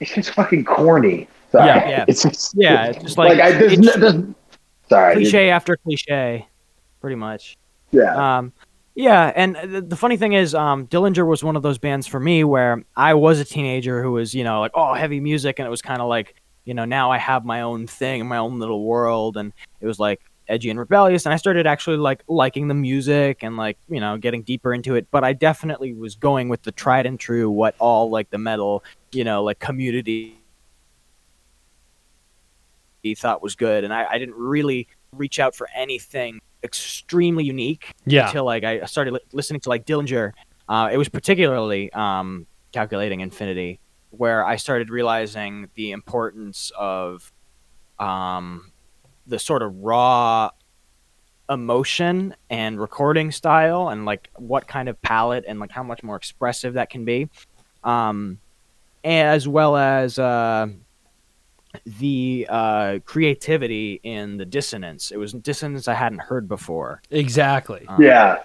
[0.00, 1.28] it's just fucking corny.
[1.52, 1.66] Sorry.
[1.66, 2.04] Yeah, yeah.
[2.08, 4.24] It's just, yeah, it's just like, like, I there's, it's there's
[4.88, 6.48] sorry cliche after cliche,
[7.00, 7.56] pretty much.
[7.92, 8.52] yeah Um,
[8.94, 12.20] yeah, and the, the funny thing is, um, Dillinger was one of those bands for
[12.20, 15.66] me where I was a teenager who was, you know, like, oh, heavy music, and
[15.66, 16.34] it was kind of like,
[16.64, 19.98] you know, now I have my own thing, my own little world, and it was
[19.98, 24.00] like edgy and rebellious, and I started actually like liking the music and like, you
[24.00, 25.06] know, getting deeper into it.
[25.10, 28.82] But I definitely was going with the tried and true, what all like the metal,
[29.12, 30.38] you know, like community
[33.02, 37.92] he thought was good, and I, I didn't really reach out for anything extremely unique
[38.06, 38.26] Yeah.
[38.26, 40.32] until like I started li- listening to like Dillinger.
[40.68, 43.80] Uh, it was particularly um, calculating infinity
[44.10, 47.32] where I started realizing the importance of
[47.98, 48.71] um,
[49.26, 50.50] the sort of raw
[51.50, 56.16] emotion and recording style and like what kind of palette and like how much more
[56.16, 57.28] expressive that can be
[57.84, 58.38] um,
[59.04, 60.66] as well as uh,
[61.84, 67.84] the uh, creativity in the dissonance it was dissonance i hadn't heard before Exactly.
[67.88, 68.42] Um, Yeah.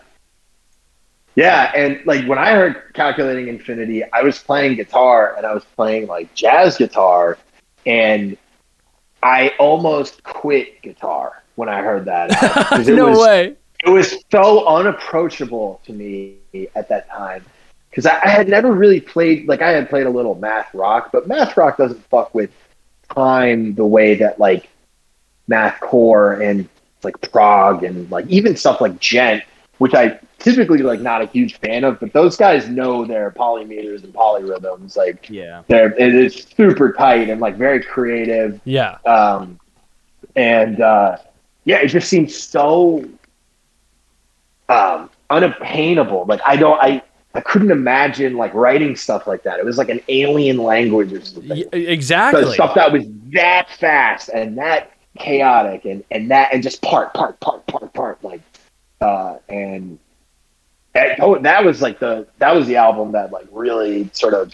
[1.37, 5.63] Yeah, and like when I heard calculating infinity, I was playing guitar and I was
[5.75, 7.37] playing like jazz guitar
[7.85, 8.35] and
[9.23, 12.31] I almost quit guitar when I heard that.
[12.43, 13.55] album, 'cause it no was, way.
[13.85, 16.37] It was so unapproachable to me
[16.75, 17.43] at that time.
[17.89, 21.09] Because I, I had never really played like I had played a little math rock,
[21.11, 22.51] but math rock doesn't fuck with
[23.13, 24.69] time the way that like
[25.47, 26.67] math core and
[27.03, 29.43] like prog and like even stuff like djent
[29.77, 34.03] which i typically like not a huge fan of but those guys know their polymeters
[34.03, 34.95] and polyrhythms.
[34.95, 35.63] Like yeah.
[35.67, 38.59] they're it is super tight and like very creative.
[38.63, 38.97] Yeah.
[39.05, 39.59] um
[40.35, 41.17] and uh
[41.65, 43.03] yeah it just seems so
[44.69, 46.25] um unattainable.
[46.25, 47.01] Like i don't i
[47.33, 49.59] i couldn't imagine like writing stuff like that.
[49.59, 51.63] It was like an alien language or something.
[51.71, 52.53] Exactly.
[52.53, 57.39] stuff that was that fast and that chaotic and and that and just part part
[57.39, 58.41] part part part like
[59.01, 59.97] uh and
[60.97, 64.53] that, oh, that was like the that was the album that like really sort of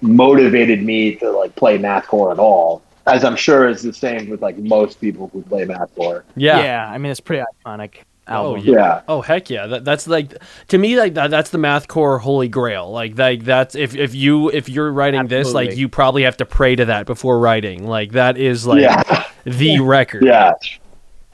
[0.00, 4.42] motivated me to like play mathcore at all as i'm sure is the same with
[4.42, 6.62] like most people who play mathcore yeah.
[6.62, 6.90] yeah.
[6.90, 8.72] i mean it's pretty iconic Oh, album yeah.
[8.74, 9.66] yeah Oh heck yeah!
[9.66, 10.32] That, that's like
[10.68, 11.30] to me like that.
[11.30, 12.90] That's the mathcore holy grail.
[12.90, 16.46] Like like that's if if you if you're writing this like you probably have to
[16.46, 17.86] pray to that before writing.
[17.86, 20.24] Like that is like yeah the record.
[20.24, 20.54] yeah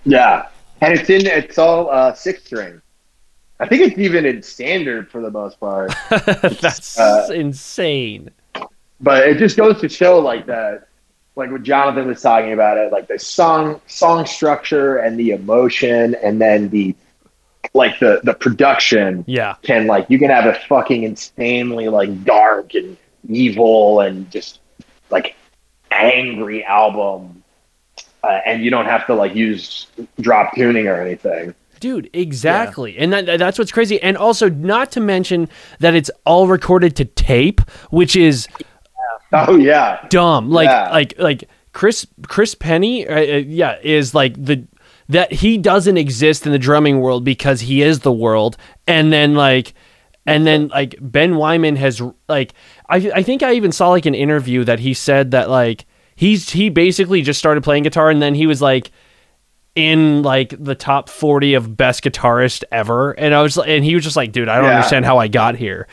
[0.04, 0.48] yeah
[0.80, 2.82] and it's in it's all uh six string
[3.60, 5.92] i think it's even in standard for the most part
[6.60, 8.30] that's Uh, insane.
[9.00, 10.88] but it just goes to show like that
[11.36, 16.16] like what jonathan was talking about it like the song song structure and the emotion
[16.22, 16.94] and then the
[17.74, 19.54] like the the production Yeah.
[19.62, 22.96] can like you can have a fucking insanely like dark and
[23.28, 24.58] evil and just
[25.10, 25.36] like
[25.92, 27.42] angry album,
[28.22, 29.88] uh, and you don't have to like use
[30.20, 31.54] drop tuning or anything.
[31.80, 32.96] Dude, exactly.
[32.98, 34.00] And that, that's what's crazy.
[34.02, 35.48] And also, not to mention
[35.80, 37.60] that it's all recorded to tape,
[37.90, 38.46] which is
[39.32, 40.50] Oh yeah, dumb.
[40.50, 40.90] Like, Yeah.
[40.90, 44.66] like, like Chris, Chris Pennie, uh, uh, yeah, is like the,
[45.08, 48.56] that he doesn't exist in the drumming world because he is the world.
[48.86, 49.72] And then, like,
[50.26, 52.52] and then, like, Ben Weinman has, like,
[52.88, 56.50] I, I think I even saw, like, an interview that he said that, like, he's,
[56.50, 58.90] he basically just started playing guitar and then he was like,
[59.80, 64.04] in like the top 40 of best guitarist ever and i was and he was
[64.04, 64.76] just like dude i don't Yeah.
[64.76, 65.88] understand how i got here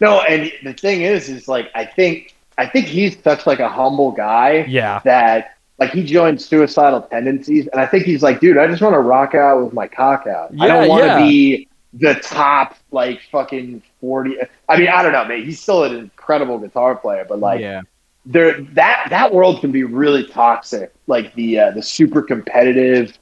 [0.00, 3.68] no, and the thing is, is like I think I think he's such like a
[3.68, 4.64] humble guy.
[4.68, 8.80] yeah that like he joined suicidal tendencies and i think he's like dude i just
[8.80, 11.18] want to rock out with my cock out i don't want to yeah.
[11.18, 14.38] be the top like fucking 40
[14.70, 17.82] i mean i don't know man he's still an incredible guitar player but like yeah.
[18.26, 23.18] There that that world can be really toxic like the uh, the super competitive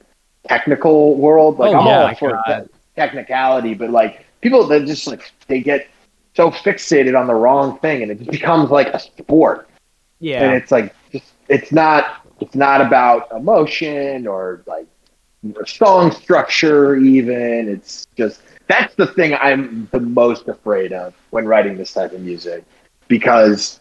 [0.48, 1.58] technical world.
[1.58, 2.14] Like Oh, i'm yeah.
[2.14, 5.88] for te- technicality but like people that just like they get
[6.34, 9.68] so fixated on the wrong thing and it becomes like a sport.
[10.20, 14.86] Yeah, and it's like just it's not it's not about emotion or like
[15.66, 17.68] song structure even.
[17.68, 22.20] It's just that's the thing i'm the most afraid of when writing this type of
[22.20, 22.64] music
[23.08, 23.80] because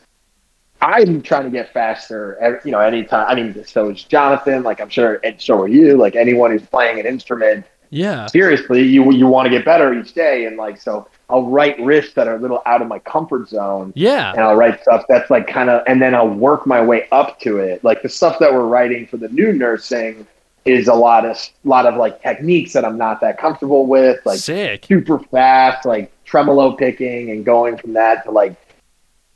[0.84, 4.80] i'm trying to get faster ev- you know anytime i mean so is jonathan like
[4.82, 7.66] i'm sure and so are you like anyone who's playing an instrument.
[7.90, 8.26] Yeah.
[8.26, 12.14] Seriously you you want to get better each day and like so i'll write riffs
[12.14, 13.92] that are a little out of my comfort zone.
[13.96, 14.32] Yeah.
[14.32, 17.40] And I'll write stuff that's like kind of, and then I'll work my way up
[17.42, 17.84] to it.
[17.84, 20.28] Like the stuff that we're writing for the new nursing
[20.66, 24.40] is a lot of, lot of like techniques that I'm not that comfortable with, like
[24.40, 24.86] sick.
[24.86, 28.56] super fast, like tremolo picking and going from that to like,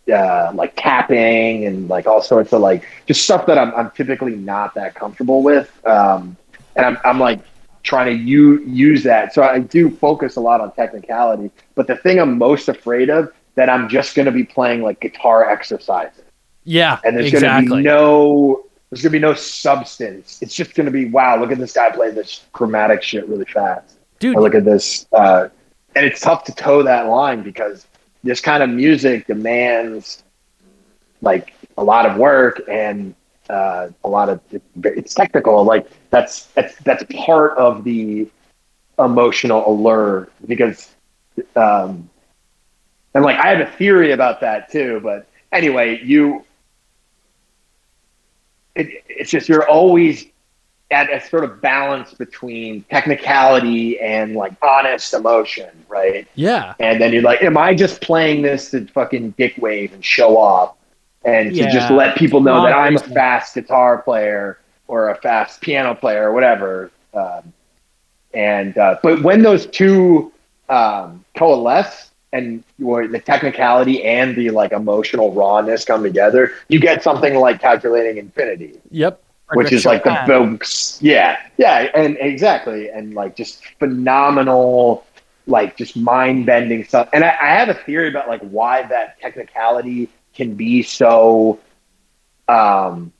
[0.09, 4.35] uh, like tapping and like all sorts of like just stuff that I'm, I'm typically
[4.35, 5.85] not that comfortable with.
[5.85, 6.37] Um,
[6.75, 7.39] and I'm, I'm like
[7.83, 9.33] trying to u- use that.
[9.33, 13.31] So I do focus a lot on technicality, but the thing I'm most afraid of
[13.55, 16.23] that I'm just going to be playing like guitar exercises
[16.63, 20.39] yeah and there's going to be no, there's going to be no substance.
[20.41, 23.45] It's just going to be, wow, look at this guy play this chromatic shit really
[23.45, 23.97] fast.
[24.19, 25.07] dude Or look at this.
[25.11, 25.47] Uh,
[25.95, 27.87] and it's tough to toe that line because
[28.27, 30.23] this kind of music demands
[31.21, 33.15] like a lot of work and
[33.49, 34.41] uh, a lot of
[34.83, 35.63] it's technical.
[35.63, 38.27] Like that's that's that's part of the
[38.99, 40.95] emotional allure because
[41.55, 42.09] um,
[43.13, 44.99] and like I have a theory about that too.
[45.03, 46.43] But anyway, you
[48.75, 50.27] it, it's just you're always
[50.89, 56.27] at a sort of balance between technicality and like honest emotion, right?
[56.35, 56.75] yeah.
[56.79, 60.37] And then you're like, am I just playing this to fucking dick wave and show
[60.37, 60.75] off
[61.25, 65.59] and to just let people know that I'm a fast guitar player or a fast
[65.59, 66.89] piano player or whatever?
[67.13, 67.51] Um,
[68.33, 70.31] and uh, but when those two
[70.69, 77.35] um, coalesce and the technicality and the like emotional rawness come together, you get something
[77.35, 78.79] like calculating infinity.
[78.91, 79.21] Yep
[79.53, 80.99] which is like the books.
[81.01, 85.05] Yeah, yeah, and exactly, and like just phenomenal,
[85.45, 87.09] like just mind bending stuff.
[87.13, 91.59] And I, I have a theory about like why that technicality can be so
[92.47, 93.11] um,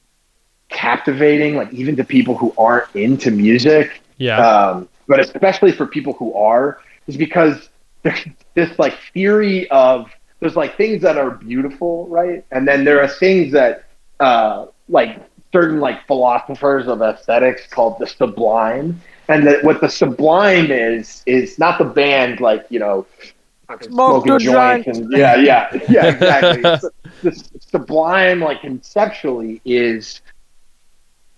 [0.69, 6.13] captivating, like even to people who aren't into music yeah um, but especially for people
[6.13, 7.69] who are, is because
[8.03, 12.45] there's this like theory of there's like things that are beautiful, right?
[12.51, 13.85] And then there are things that
[14.19, 15.19] uh, like
[15.53, 19.01] certain like philosophers of aesthetics called the sublime.
[19.27, 23.05] And that what the sublime is is not the band like you know
[23.81, 24.87] smoking joints joint.
[24.87, 26.69] and yeah yeah yeah exactly.
[27.21, 30.21] The sublime like conceptually is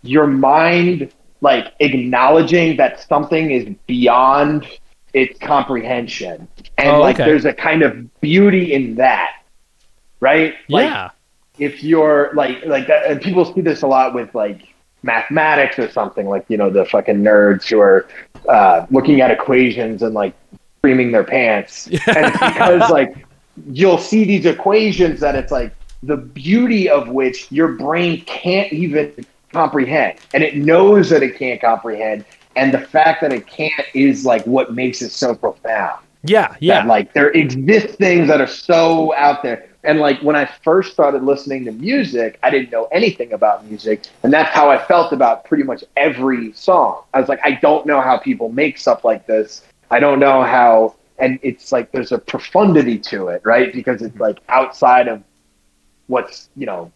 [0.01, 4.67] your mind like acknowledging that something is beyond
[5.13, 6.47] its comprehension
[6.77, 7.25] and Oh, like okay.
[7.25, 9.31] there's a kind of beauty in that
[10.19, 11.09] right like yeah
[11.59, 14.67] if you're like like that, and people see this a lot with like
[15.03, 18.07] mathematics or something like you know the fucking nerds who are
[18.47, 20.33] uh, looking at equations and like
[20.79, 21.87] screaming their pants.
[22.07, 23.25] And it's because like
[23.71, 29.13] you'll see these equations that it's like the beauty of which your brain can't even
[29.51, 30.19] comprehend.
[30.33, 32.25] And it knows that it can't comprehend.
[32.55, 36.03] And the fact that it can't is like what makes it so profound.
[36.23, 40.35] Yeah that yeah like there exist things that are so out there and like when
[40.35, 44.69] i first started listening to music i didn't know anything about music and that's how
[44.69, 48.49] i felt about pretty much every song i was like i don't know how people
[48.49, 53.27] make stuff like this i don't know how and it's like there's a profundity to
[53.27, 55.23] it right because it's like outside of
[56.07, 56.91] what's you know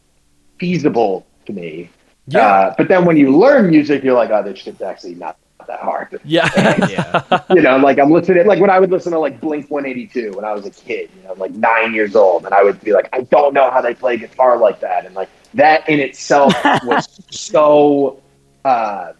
[0.59, 1.89] feasible to me.
[2.27, 2.39] Yeah.
[2.39, 5.37] Uh, but then when you learn music, you're like, oh, this shit's actually not
[5.67, 6.19] that hard.
[6.23, 6.49] Yeah.
[6.89, 7.41] Yeah.
[7.51, 10.45] you know, like I'm listening, like when I would listen to like Blink 182 when
[10.45, 13.09] I was a kid, you know, like nine years old, and I would be like,
[13.13, 16.53] I don't know how they play guitar like that, and like that in itself
[16.85, 18.21] was so
[18.65, 19.13] uh,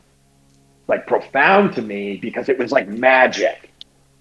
[0.88, 3.72] like profound to me because it was like magic.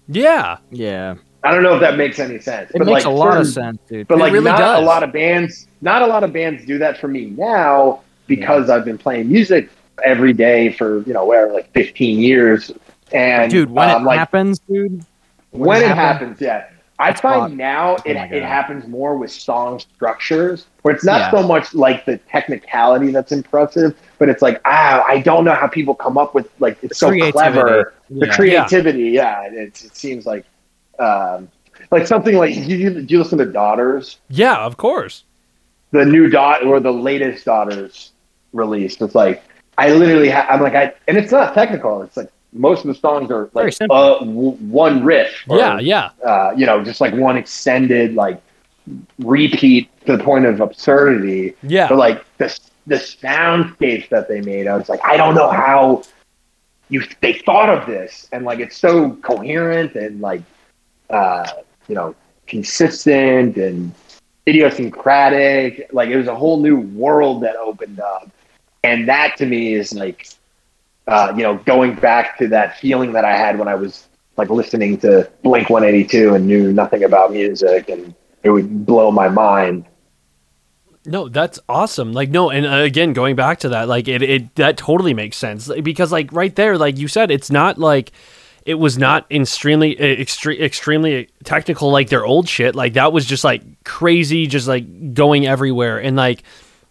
[0.07, 0.57] yeah.
[0.71, 1.15] Yeah.
[1.45, 2.71] I don't know if that makes any sense.
[2.71, 4.07] It but makes like a lot of sense, dude.
[4.07, 4.81] But It like really not does.
[4.81, 8.69] a lot of bands, not a lot of bands do that for me now because
[8.69, 9.69] I've been playing music
[10.03, 12.71] every day for you know where like 15 years.
[13.11, 15.05] And dude, when um, it like happens, dude.
[15.51, 16.69] when it it happens- happens, yeah.
[16.99, 21.31] I find now it, Oh it happens more with song structures where it's not Yeah.
[21.31, 25.67] so much like the technicality that's impressive, but it's like, ah, I don't know how
[25.67, 27.31] people come up with like it's so creativity.
[27.33, 27.93] clever.
[28.11, 29.41] The creativity, yeah.
[29.47, 30.45] it, it seems like
[30.99, 31.49] um,
[31.91, 34.17] like something like you, you, do you listen to Daughters?
[34.29, 35.23] Yeah, of course.
[35.91, 38.11] the new dot or the latest daughters
[38.53, 39.01] released.
[39.01, 39.43] It's like
[39.77, 42.01] I literally ha- I'm like I and it's not technical.
[42.03, 45.43] It's like most of the songs are like uh, w- one riff.
[45.47, 46.09] or, Yeah, yeah.
[46.23, 48.41] Uh, you know, just like one extended like
[49.19, 51.55] repeat to the point of absurdity.
[51.63, 51.87] Yeah.
[51.89, 56.03] But like the the soundscapes that they made, I was like, I don't know how
[56.89, 60.41] you they thought of this, and like it's so coherent and like
[61.09, 61.47] uh,
[61.87, 62.13] you know
[62.45, 63.93] consistent and
[64.47, 65.89] idiosyncratic.
[65.91, 68.29] Like it was a whole new world that opened up,
[68.83, 70.27] and that to me is like
[71.07, 74.07] uh, you know going back to that feeling that I had when I was
[74.37, 78.13] like listening to Blink 182 and knew nothing about music, and
[78.43, 79.85] it would blow my mind.
[81.05, 82.13] No, that's awesome.
[82.13, 85.37] Like no, and uh, again, going back to that, like it, it that totally makes
[85.37, 88.11] sense because like right there, like you said, it's not like
[88.65, 92.75] it was not extremely extre- extremely technical like their old shit.
[92.75, 96.43] Like that was just like crazy, just like going everywhere, and like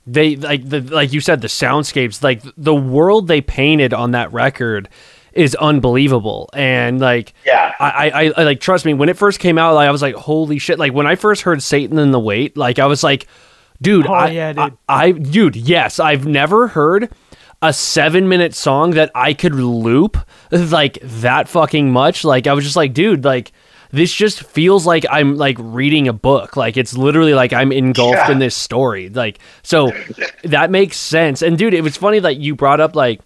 [0.07, 4.32] they like the like you said, the soundscapes, like the world they painted on that
[4.32, 4.88] record
[5.32, 7.72] is unbelievable, and like Yeah.
[7.80, 8.94] I, I, I like trust me.
[8.94, 11.42] When it first came out, like, I was like, "Holy shit!" Like when I first
[11.42, 13.26] heard "Satan in the Wait," like I was like,
[13.80, 14.74] "Dude, Oh, I, yeah, dude.
[14.88, 17.11] I, I, dude, yes, I've never heard
[17.62, 20.18] a seven-minute song that I could loop
[20.50, 23.53] like that fucking much." Like I was just like, "Dude, like."
[23.93, 26.57] This just feels like I'm like reading a book.
[26.57, 28.32] Like it's literally like I'm engulfed Yeah.
[28.32, 29.09] in this story.
[29.11, 29.93] Like so
[30.45, 31.43] that makes sense.
[31.43, 33.20] And dude, it was funny that you brought up like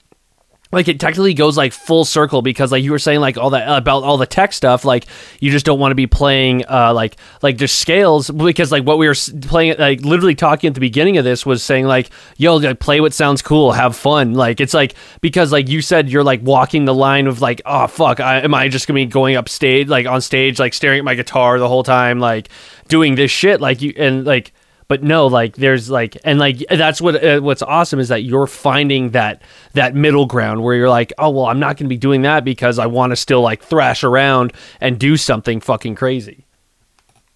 [0.72, 3.68] like it technically goes like full circle because like you were saying like all that
[3.76, 5.06] about all the tech stuff like
[5.40, 8.98] you just don't want to be playing uh like like the scales because like what
[8.98, 12.56] we were playing like literally talking at the beginning of this was saying like yo
[12.56, 14.34] like play what sounds cool have fun.
[14.34, 17.86] Like it's like because like you said you're like walking the line of like oh
[17.86, 20.98] fuck I, am I just gonna be going up stage like on stage like staring
[20.98, 22.48] at my guitar the whole time like
[22.88, 23.60] doing this shit?
[23.60, 24.52] Like you and like
[24.88, 28.46] but no like there's like and like that's what uh, what's awesome is that you're
[28.46, 31.96] finding that that middle ground where you're like oh well i'm not going to be
[31.96, 36.44] doing that because i want to still like thrash around and do something fucking crazy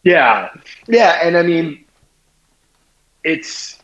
[0.03, 0.49] Yeah,
[0.89, 1.85] yeah, and I mean,
[3.23, 3.79] it's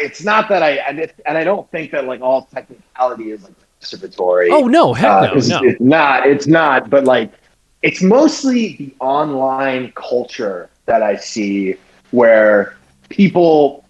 [0.00, 3.42] it's not that I and, it, and I don't think that like all technicality is
[3.42, 4.48] like participatory.
[4.50, 6.26] oh no heck Uh, no no It's not.
[6.26, 6.90] It's not.
[6.90, 7.32] But like,
[7.80, 11.76] it's mostly the online culture that I see
[12.16, 12.74] where
[13.08, 13.84] people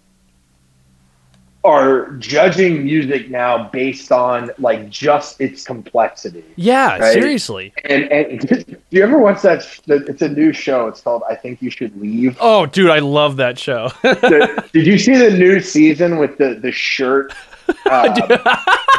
[1.63, 6.43] are judging music now based on like just its complexity.
[6.55, 7.13] yeah right?
[7.13, 9.65] seriously And and do you ever watch that?
[9.87, 10.87] It's a new show.
[10.87, 12.37] It's called I Think You Should Leave.
[12.39, 16.55] oh dude i love that show The- did you see the new season with the
[16.55, 17.33] the shirt?
[17.89, 18.13] Uh,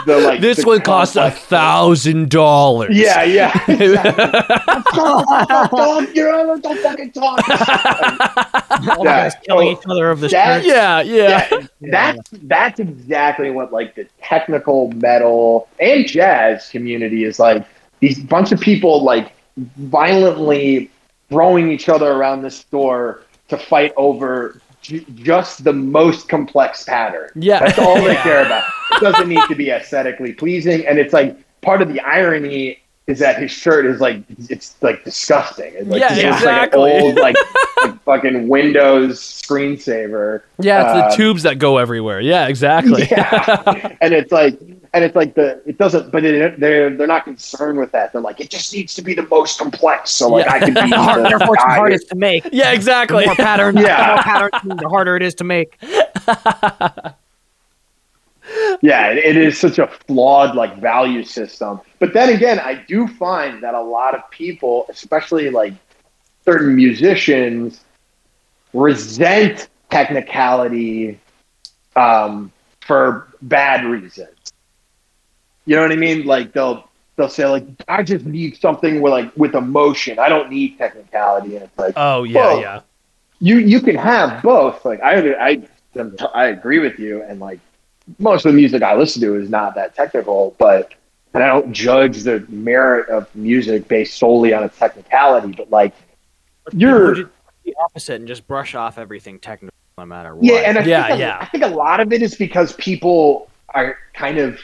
[0.06, 3.52] the, like, this the one cost a thousand dollars Yeah, yeah.
[3.68, 4.24] Exactly.
[4.94, 7.46] Don't, you're don't fucking talk.
[7.50, 9.28] All the Yeah.
[9.28, 13.94] guys killing each other of the that- yeah yeah Yeah, that's that's exactly what like
[13.94, 17.66] the technical metal and jazz community is like.
[18.00, 20.90] These bunch of people like violently
[21.28, 27.30] throwing each other around the store to fight over ju- just the most complex pattern.
[27.36, 27.60] Yeah.
[27.60, 28.64] that's all they care about.
[28.92, 33.20] It doesn't need to be aesthetically pleasing, and it's like part of the irony is
[33.20, 35.72] that his shirt is like it's like disgusting.
[35.74, 36.80] It's like, Yeah, it's exactly.
[36.80, 37.36] Like an old like,
[37.82, 40.42] like fucking Windows screensaver.
[40.58, 44.58] yeah it's the Um, tubes that go everywhere yeah exactly yeah, and it's like,
[44.94, 48.12] and it's like the it doesn't, but it, they're they're not concerned with that.
[48.12, 50.52] They're like, it just needs to be the most complex, so like Yeah.
[50.54, 52.44] I can be The hard, the therefore, it's the hardest to make.
[52.52, 54.06] yeah The exactly more patterns, Yeah.
[54.06, 55.78] the more patterns, the harder it is to make.
[58.80, 61.80] Yeah, it, it is such a flawed like value system.
[61.98, 65.74] But then again, I do find that a lot of people, especially like
[66.44, 67.84] certain musicians,
[68.72, 71.20] resent technicality
[71.96, 74.37] um, for bad reasons.
[75.68, 76.24] You know what I mean?
[76.24, 80.18] Like they'll they'll say like I just need something with like with emotion.
[80.18, 82.80] I don't need technicality, and it's like Oh yeah, Well, yeah.
[83.40, 84.84] you you can have both.
[84.86, 85.62] Like I I
[86.32, 87.60] I agree with you, and like
[88.18, 90.94] most of the music I listen to is not that technical, but
[91.34, 95.52] and I don't judge the merit of music based solely on its technicality.
[95.52, 95.92] But like
[96.72, 97.14] you're
[97.64, 100.44] the opposite and just brush off everything technical no matter what.
[100.46, 101.38] yeah, and I Yeah, think a- yeah.
[101.40, 104.58] I think a lot of it is because people are kind of.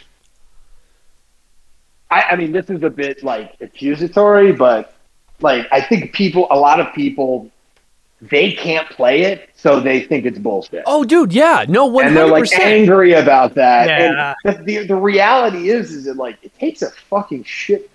[2.14, 4.94] I, I mean, this is a bit like accusatory, but
[5.40, 7.50] like I think people, a lot of people,
[8.20, 10.84] they can't play it, so they think it's bullshit.
[10.86, 11.64] Oh, dude, yeah.
[11.68, 13.88] No, one and they're like angry about that.
[13.88, 14.34] Yeah.
[14.44, 17.90] And the, the the reality is, is that like it takes a fucking shit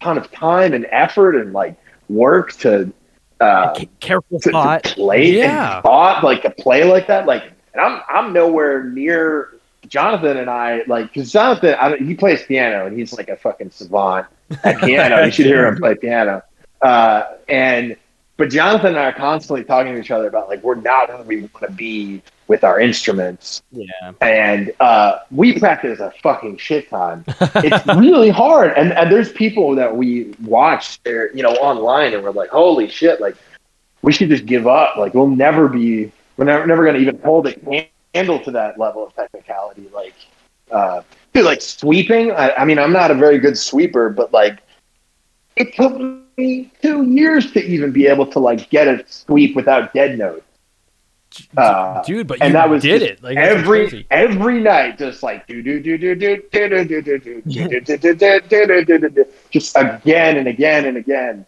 [0.00, 1.76] ton of time and effort and like
[2.08, 2.92] work to
[3.40, 4.84] uh, careful to, to thought.
[4.84, 5.76] play Yeah.
[5.76, 7.26] and thought like to play like that.
[7.26, 9.54] Like, and I'm I'm nowhere near
[9.94, 13.70] Jonathan and I like because Jonathan I he plays piano and he's like a fucking
[13.70, 14.26] savant
[14.64, 15.24] at piano.
[15.24, 16.42] you should hear him play piano.
[16.82, 17.94] Uh, and
[18.36, 21.22] but Jonathan and I are constantly talking to each other about like we're not who
[21.22, 23.86] we want to be with our instruments, Yeah.
[24.20, 27.24] and uh, we practice a fucking shit ton.
[27.54, 32.24] It's really hard, and and there's people that we watch there, you know, online, and
[32.24, 33.36] we're like, holy shit, like
[34.02, 34.96] we should just give up.
[34.96, 37.52] Like we'll never be, we're never, never going to even hold a
[38.14, 39.90] candle to that level of technicality.
[39.92, 40.14] Like,
[40.70, 41.02] uh,
[41.32, 42.30] dude, like sweeping.
[42.30, 44.60] I, I mean, I'm not a very good sweeper, but like,
[45.56, 46.00] it took
[46.36, 50.42] me two years to even be able to like get a sweep without dead notes.
[51.56, 53.20] Uh, dude, but you and that was did it.
[53.20, 57.20] Like every every night, just like do do do do do do do do do
[57.20, 61.44] do do do do do do do do do just again and again and again.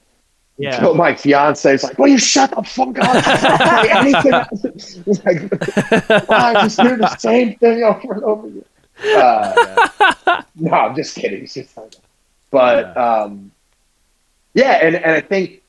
[0.59, 0.75] Yeah.
[0.75, 3.27] Until my fiance is like, "Will you shut the fuck up?
[3.91, 4.65] Anything else."
[5.07, 8.65] It's like, "Why I just hear the same thing over and over again."
[9.15, 11.47] Uh, no, I'm just kidding.
[11.47, 11.95] Just like,
[12.51, 13.51] but um,
[14.55, 15.63] yeah, and and I think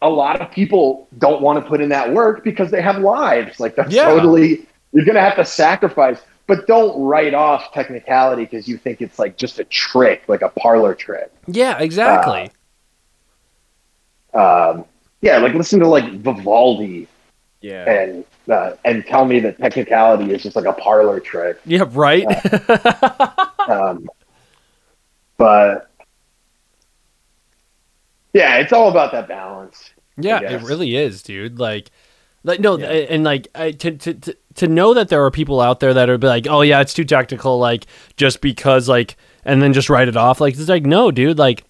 [0.00, 3.60] a lot of people don't want to put in that work because they have lives.
[3.60, 4.06] Like that's Yeah.
[4.06, 6.20] totally you're gonna have to sacrifice.
[6.48, 10.48] But don't write off technicality because you think it's like just a trick, like a
[10.48, 11.30] parlor trick.
[11.46, 12.50] Yeah, exactly.
[14.34, 14.84] Um,
[15.20, 17.06] yeah, like listen to like Vivaldi
[17.60, 17.88] Yeah.
[17.90, 21.58] and uh, and tell me that technicality is just like a parlor trick.
[21.64, 22.26] yeah, right.
[23.68, 24.08] Um,
[25.36, 25.88] but
[28.32, 29.90] yeah, it's all about that balance.
[30.16, 31.58] Yeah, it really is, dude.
[31.60, 31.90] Like,
[32.42, 32.88] like no, Yeah.
[32.88, 36.10] and like I, to, to to to know that there are people out there that
[36.10, 40.08] are like, oh yeah, it's too technical, like just because like, and then just write
[40.08, 40.40] it off.
[40.40, 41.64] Like it's like no, dude, like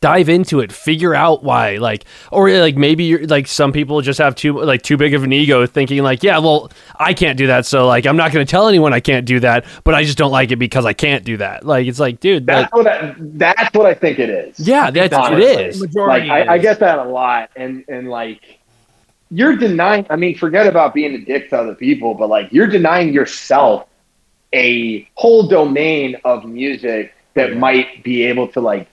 [0.00, 4.18] dive into it, figure out why, like, or like maybe you're like some people just
[4.18, 7.46] have too like too big of an ego, thinking like, yeah, well, I can't do
[7.48, 10.04] that, so like I'm not going to tell anyone I can't do that, but I
[10.04, 11.64] just don't like it because I can't do that.
[11.64, 14.58] Like it's like, dude, like, That's what I, that's what I think it is.
[14.58, 15.44] yeah, that's Honestly.
[15.44, 15.80] it is.
[15.80, 18.58] Like Majority I, I get that a lot, and and like
[19.30, 20.06] you're denying.
[20.10, 23.86] I mean, forget about being a dick to other people, but like you're denying yourself
[24.52, 28.88] a whole domain of music that might be able to like,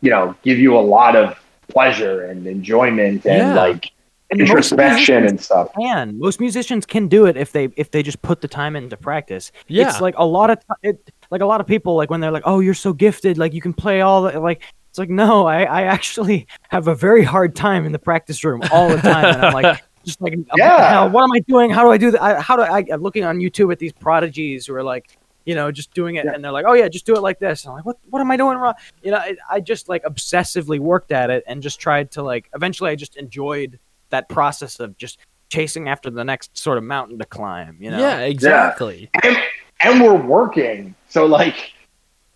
[0.00, 1.38] you know, give you a lot of
[1.68, 3.54] pleasure and enjoyment and Yeah.
[3.54, 3.90] like
[4.30, 5.68] And most introspection musicians and stuff.
[5.78, 6.18] can.
[6.18, 9.52] Most musicians can do it if they if they just put the time into practice.
[9.68, 9.88] Yeah.
[9.88, 12.30] It's like a lot of ti- it, like a lot of people like when they're
[12.30, 15.46] like, "Oh, you're so gifted, like you can play all the like." It's like no,
[15.46, 19.24] I I actually have a very hard time in the practice room all the time,
[19.34, 19.82] and I'm like.
[20.04, 20.90] Just like, what the Yeah.
[20.90, 21.68] hell, what am I doing?
[21.70, 22.22] How do I do that?
[22.22, 22.82] I, how do I?
[22.90, 25.17] I'm looking on YouTube at these prodigies who are like,
[25.48, 26.34] you know, just doing it, Yeah.
[26.34, 27.64] and they're like, oh yeah, just do it like this.
[27.64, 27.96] And I'm like, what?
[28.10, 28.74] What am I doing wrong?
[29.02, 32.50] You know, I, I just like obsessively worked at it and just tried to like.
[32.54, 33.78] Eventually, I just enjoyed
[34.10, 37.78] that process of just chasing after the next sort of mountain to climb.
[37.80, 37.98] You know?
[37.98, 39.08] Yeah, exactly.
[39.24, 39.38] and
[39.80, 40.94] and we're working.
[41.08, 41.72] So like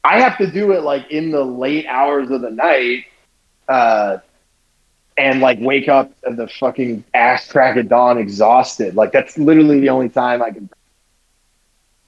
[0.04, 3.04] I have to do it like in the late hours of the night,
[3.68, 4.18] uh,
[5.18, 8.94] and like wake up at the fucking ass crack of dawn exhausted.
[8.94, 10.70] Like that's literally the only time I can.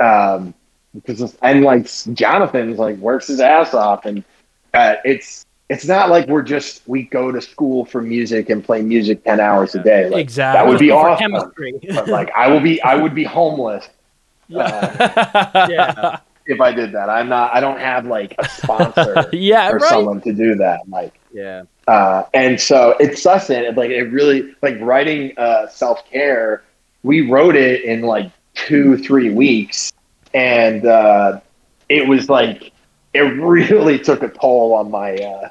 [0.00, 0.55] Um,
[0.95, 4.22] because and like Jonathan's like works his ass off, and
[4.72, 8.82] uh, it's it's not like we're just we go to school for music and play
[8.82, 10.09] music ten hours a day.
[10.09, 10.59] Like, Exactly.
[10.62, 11.32] That would be awesome.
[11.32, 11.74] chemistry.
[11.88, 13.88] But like I will be, I would be homeless
[14.55, 16.18] uh, Yeah.
[16.47, 17.09] if I did that.
[17.09, 17.55] I'm not.
[17.55, 19.88] I don't have like a sponsor yeah, or right.
[19.88, 20.80] someone to do that.
[20.88, 21.62] Like, yeah.
[21.88, 26.62] uh, and so it's such that like it really like writing uh, self care.
[27.03, 29.92] We wrote it in like two, three weeks,
[30.35, 31.41] and uh,
[31.89, 32.72] it was like
[33.14, 35.49] it really took a toll on my uh,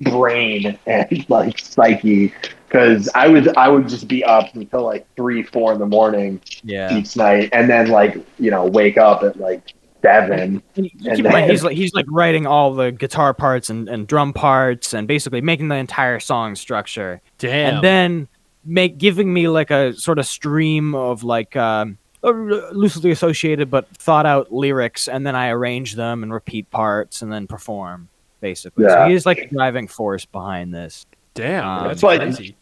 [0.00, 2.32] brain and like psyche.
[2.68, 6.40] because I was I would just be up until like three, four in the morning
[6.64, 6.96] Yeah.
[6.96, 10.62] each night, and then like you know wake up at like seven.
[10.76, 13.34] And you And keep in mind, then- he's like he's like writing all the guitar
[13.34, 17.20] parts and, and drum parts and basically making the entire song structure.
[17.38, 17.74] Damn.
[17.76, 18.28] and then
[18.64, 23.88] make giving me like a sort of stream of like um, uh, loosely associated but
[23.96, 28.08] thought out lyrics, and then I arrange them and repeat parts and then perform.
[28.40, 29.08] Basically, so Yeah.
[29.08, 31.04] he is like the driving force behind this.
[31.34, 31.66] Damn.
[31.66, 32.56] Um, that's but- crazy.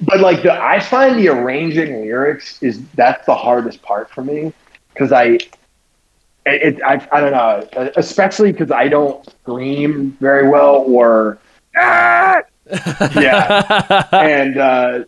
[0.00, 4.52] But like the I find the arranging lyrics is that's the hardest part for me
[4.92, 5.38] because I.
[6.44, 11.38] It, it, I, I don't know, especially because I don't scream very well or
[11.76, 12.40] ah!
[13.14, 15.04] yeah, and uh,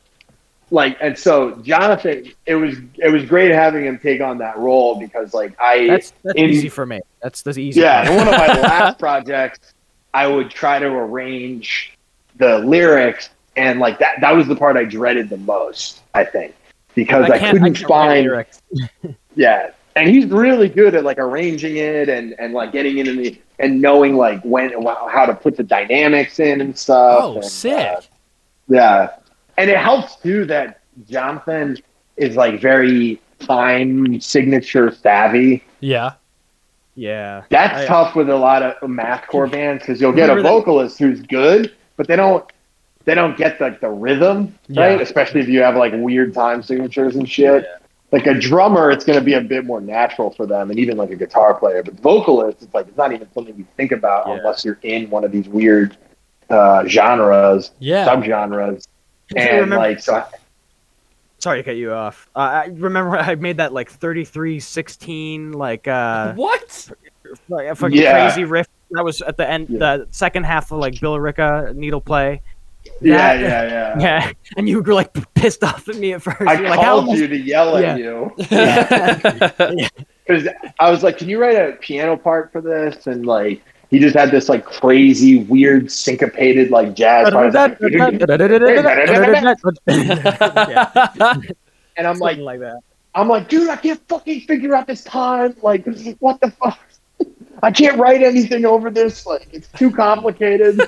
[0.71, 4.99] like and so Jonathan, it was it was great having him take on that role
[4.99, 7.01] because like I That's that's in- easy for me.
[7.23, 7.81] That's the easy.
[7.81, 9.75] yeah, in one of my last projects,
[10.13, 11.97] I would try to arrange
[12.37, 16.03] the lyrics, and like that that was the part I dreaded the most.
[16.15, 16.55] I think
[16.95, 18.47] because I, can't- couldn't can't find
[19.37, 23.41] yeah, and he's really good at like arranging it and and like getting into the
[23.59, 27.19] and knowing like when and how to put the dynamics in and stuff.
[27.23, 27.73] Oh, and, sick.
[27.97, 28.01] uh,
[28.69, 29.09] yeah,
[29.57, 31.77] and it helps too that Jonathan
[32.17, 35.63] is like very time signature savvy.
[35.81, 36.13] yeah.
[36.97, 40.43] Yeah, That's I- tough with a lot of mathcore bands because you'll get a Remember
[40.45, 42.45] that- vocalist who's good, but they don't
[43.05, 44.97] they don't get like the rhythm, right?
[44.97, 45.01] Yeah.
[45.03, 47.67] Especially if you have like weird time signatures and shit.
[48.13, 50.97] Like a drummer, it's going to be a bit more natural for them, and even
[50.97, 51.83] like a guitar player.
[51.83, 54.35] But vocalists, it's like it's not even something you think about Yeah.
[54.37, 55.97] unless you're in one of these weird
[56.49, 58.07] uh, genres, Yeah.
[58.07, 58.94] subgenres, I
[59.37, 60.25] and remember- like so.
[61.39, 62.29] Sorry to cut you off.
[62.35, 66.91] Uh, I remember I made that like 33 16 like uh what?
[67.49, 68.29] like a fucking Yeah.
[68.29, 69.79] crazy riff that was at the end Yeah.
[69.79, 72.41] the second half of like Bill Ricca needle play.
[73.01, 73.99] Yeah, That- yeah, yeah.
[74.01, 76.41] Yeah, and you were like pissed off at me at first.
[76.43, 77.97] I You're like, how called you to yell at Yeah.
[77.97, 78.33] you.
[78.51, 79.89] yeah.
[80.27, 80.49] because
[80.79, 84.15] I was like, "Can you write a piano part for this?" And like, he just
[84.17, 87.35] had this like crazy, weird, syncopated like jazz part.
[87.35, 87.79] I was like,
[89.87, 91.41] yeah,
[91.97, 92.81] and I'm like, like that.
[93.15, 95.55] I'm like, dude, I can't fucking figure out this time.
[95.63, 95.87] Like,
[96.19, 96.79] what the fuck?
[97.63, 99.25] I can't write anything over this.
[99.25, 100.81] Like, it's too complicated.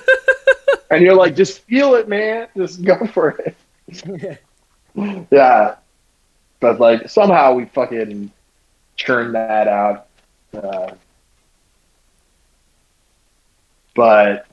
[0.90, 2.48] and you're like, just feel it, man.
[2.56, 3.56] Just go for it.
[5.30, 5.76] yeah.
[6.58, 8.32] But like, somehow we fucking
[8.96, 10.08] churned that out.
[10.52, 10.92] Uh,
[13.96, 14.46] but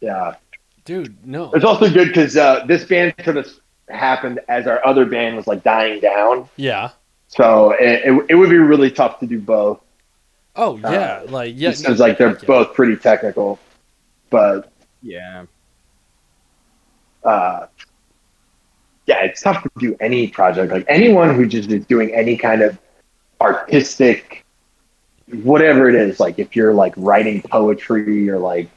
[0.00, 0.36] yeah,
[0.84, 1.50] Dude, no.
[1.52, 3.48] it's also good because uh, this band sort of
[3.88, 6.48] happened as our other band was like dying down.
[6.56, 6.90] Yeah.
[7.28, 9.80] So it, it, it would be really tough to do both.
[10.54, 11.70] Oh yeah, like yeah.
[11.70, 12.46] It seems like they're yeah.
[12.46, 13.58] both pretty technical,
[14.28, 15.46] but Yeah,
[17.24, 17.66] uh,
[19.06, 20.72] yeah, it's tough to do any project.
[20.72, 22.78] Like anyone who just is doing any kind of
[23.40, 24.41] artistic,
[25.42, 26.20] whatever it is.
[26.20, 28.68] Like if you're like writing poetry or like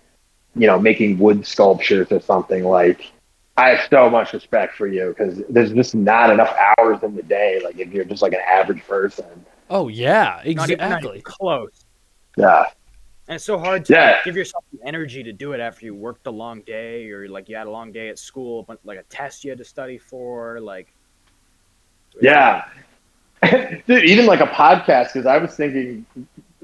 [0.56, 2.64] you know making wood sculptures or something.
[2.64, 3.12] Like
[3.58, 7.24] I have so much respect for you because there's just not enough hours in the
[7.24, 7.62] day.
[7.64, 9.26] Like if you're just like an average person.
[9.70, 11.10] Oh yeah, not even, not exactly.
[11.10, 11.86] even close.
[12.38, 12.66] Yeah,
[13.28, 14.22] And it's so hard to Yeah.
[14.24, 17.48] give yourself the energy to do it after you worked a long day or like
[17.50, 19.98] you had a long day at school, but like a test you had to study
[19.98, 20.60] for.
[20.60, 20.94] Like,
[22.22, 22.66] Yeah.
[23.88, 26.06] Dude, even like a podcast, because I was thinking,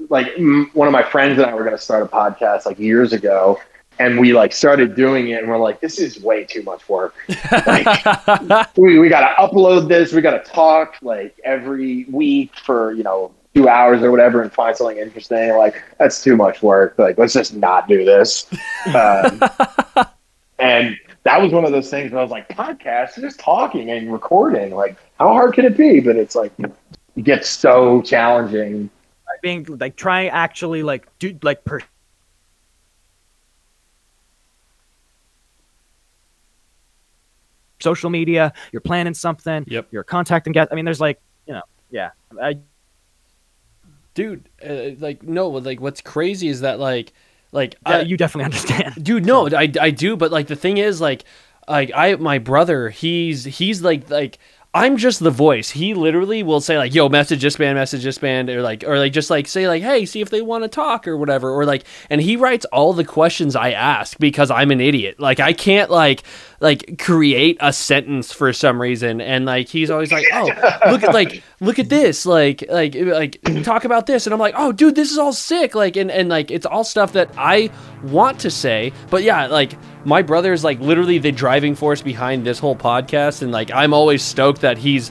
[0.08, 0.32] like,
[0.72, 3.60] one of my friends and I were going to start a podcast like years ago.
[3.98, 7.14] And we like started doing it, and we're like, this is way too much work.
[8.76, 10.12] We, we got to upload this.
[10.12, 14.52] We got to talk like every week for, you know, two hours or whatever and
[14.52, 15.50] find something interesting.
[15.56, 16.94] Like, that's too much work.
[16.98, 18.46] Like, let's just not do this.
[18.94, 19.42] Um,
[20.58, 24.12] and that was one of those things where I was like, podcast, just talking and
[24.12, 24.74] recording.
[24.74, 26.00] Like, how hard can it be?
[26.00, 28.90] But it's like, it gets so challenging.
[29.42, 31.80] being like try actually like do like per
[37.80, 39.88] social media you're planning something Yep.
[39.90, 42.10] you're contacting guests i mean there's like you know yeah
[42.40, 42.58] I,
[44.14, 47.12] Dude, uh, like no, like what's crazy is that like
[47.50, 50.76] like yeah, I, you definitely understand dude no I, I do but like the thing
[50.76, 51.24] is like
[51.66, 54.38] like i my brother he's he's like like
[54.74, 55.70] i'm just the voice.
[55.70, 58.98] He literally will say like yo message this band message this band or like or
[58.98, 61.64] like just like say like hey see if they want to talk or whatever or
[61.64, 65.20] like and he writes all the questions i ask because i'm an idiot.
[65.20, 66.22] Like i can't like
[66.62, 70.46] like create a sentence for some reason and like he's always like oh
[70.92, 74.54] look at like look at this like like like talk about this and i'm like
[74.56, 77.68] oh dude this is all sick like and and like it's all stuff that i
[78.04, 79.72] want to say but yeah like
[80.06, 83.92] my brother is like literally the driving force behind this whole podcast and like i'm
[83.92, 85.10] always stoked that he's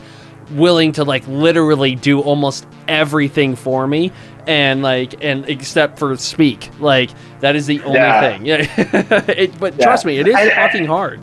[0.52, 4.10] willing to like literally do almost everything for me
[4.48, 7.10] and like and except for speak like
[7.42, 8.22] that is the only Yeah.
[8.22, 8.66] thing yeah
[9.28, 9.84] it, but Yeah.
[9.86, 11.22] trust me it is And- fucking hard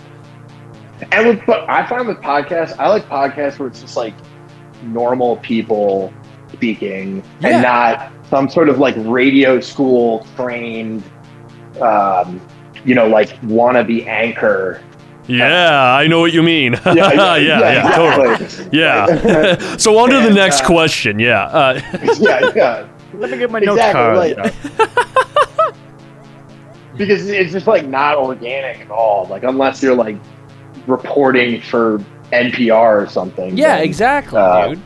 [1.12, 4.14] And with, but I find with podcasts, I like podcasts where it's just like
[4.82, 6.12] normal people
[6.52, 7.48] speaking Yeah.
[7.48, 11.02] and not some sort of like radio school trained,
[11.80, 12.40] um,
[12.84, 14.82] you know, like wannabe anchor.
[15.26, 16.72] Yeah, I know what you mean.
[16.86, 18.44] Yeah, yeah, totally.
[18.44, 18.78] exactly.
[18.78, 19.76] Yeah.
[19.76, 21.18] so on to the next uh, question.
[21.18, 21.44] Yeah.
[21.46, 21.80] Uh,
[22.18, 22.88] yeah, yeah.
[23.14, 24.54] Let me get my notes Exactly, card.
[24.78, 25.08] like-
[26.96, 29.26] because it's just like not organic at all.
[29.26, 30.16] Like unless you're like
[30.88, 31.98] reporting for
[32.32, 33.56] NPR or something.
[33.56, 34.82] yeah then- exactly uh, dude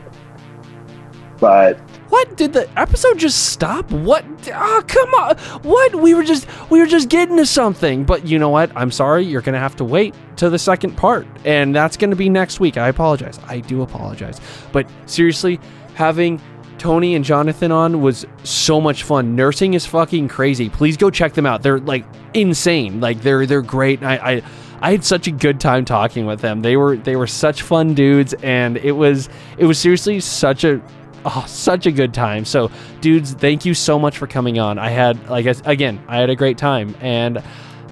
[1.40, 1.78] But
[2.08, 3.90] What did the episode just stop?
[3.90, 4.24] What?
[4.54, 5.36] Oh, come on!
[5.62, 5.94] What?
[5.96, 8.04] We were just we were just getting to something.
[8.04, 8.70] But you know what?
[8.76, 9.24] I'm sorry.
[9.24, 12.76] You're gonna have to wait to the second part, and that's gonna be next week.
[12.76, 13.40] I apologize.
[13.48, 14.40] I do apologize.
[14.72, 15.58] But seriously,
[15.94, 16.40] having
[16.78, 19.34] Tony and Jonathan on was so much fun.
[19.34, 20.68] Nursing is fucking crazy.
[20.68, 21.62] Please go check them out.
[21.62, 23.00] They're like insane.
[23.00, 24.02] Like they're they're great.
[24.04, 24.14] I.
[24.16, 24.42] I
[24.82, 26.60] I had such a good time talking with them.
[26.60, 30.82] They were they were such fun dudes, and it was it was seriously such a
[31.24, 32.44] oh such a good time.
[32.44, 32.68] So
[33.00, 34.78] dudes thank you so much for coming on.
[34.78, 36.96] I had like again i had a great time.
[37.00, 37.40] And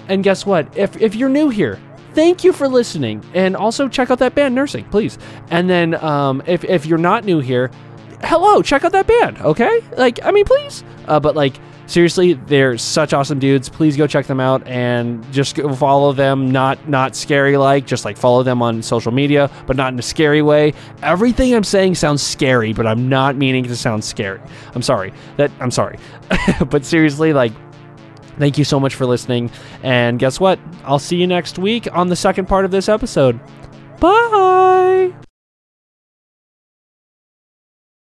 [0.09, 0.77] and guess what?
[0.77, 1.79] If if you're new here
[2.13, 3.23] thank you for listening.
[3.33, 5.17] And also check out that band nursing please.
[5.49, 7.71] And then um if if you're not new here
[8.21, 9.81] hello check out that band okay?
[9.95, 10.83] Like i mean please.
[11.07, 11.55] Uh, but like
[11.91, 13.69] seriously they're such awesome dudes.
[13.69, 16.51] Please go check them out and just follow them.
[16.51, 20.03] Not not scary like just like follow them on social media but not in a
[20.03, 20.73] scary way.
[21.03, 24.41] Everything i'm saying sounds scary but i'm not meaning to sound scary.
[24.73, 25.13] I'm sorry.
[25.37, 25.99] That i'm sorry.
[26.69, 27.51] But seriously like
[28.37, 29.51] thank you so much for listening.
[29.83, 30.59] And guess what?
[30.85, 33.39] I'll see you next week on the second part of this episode.
[33.99, 34.29] Bye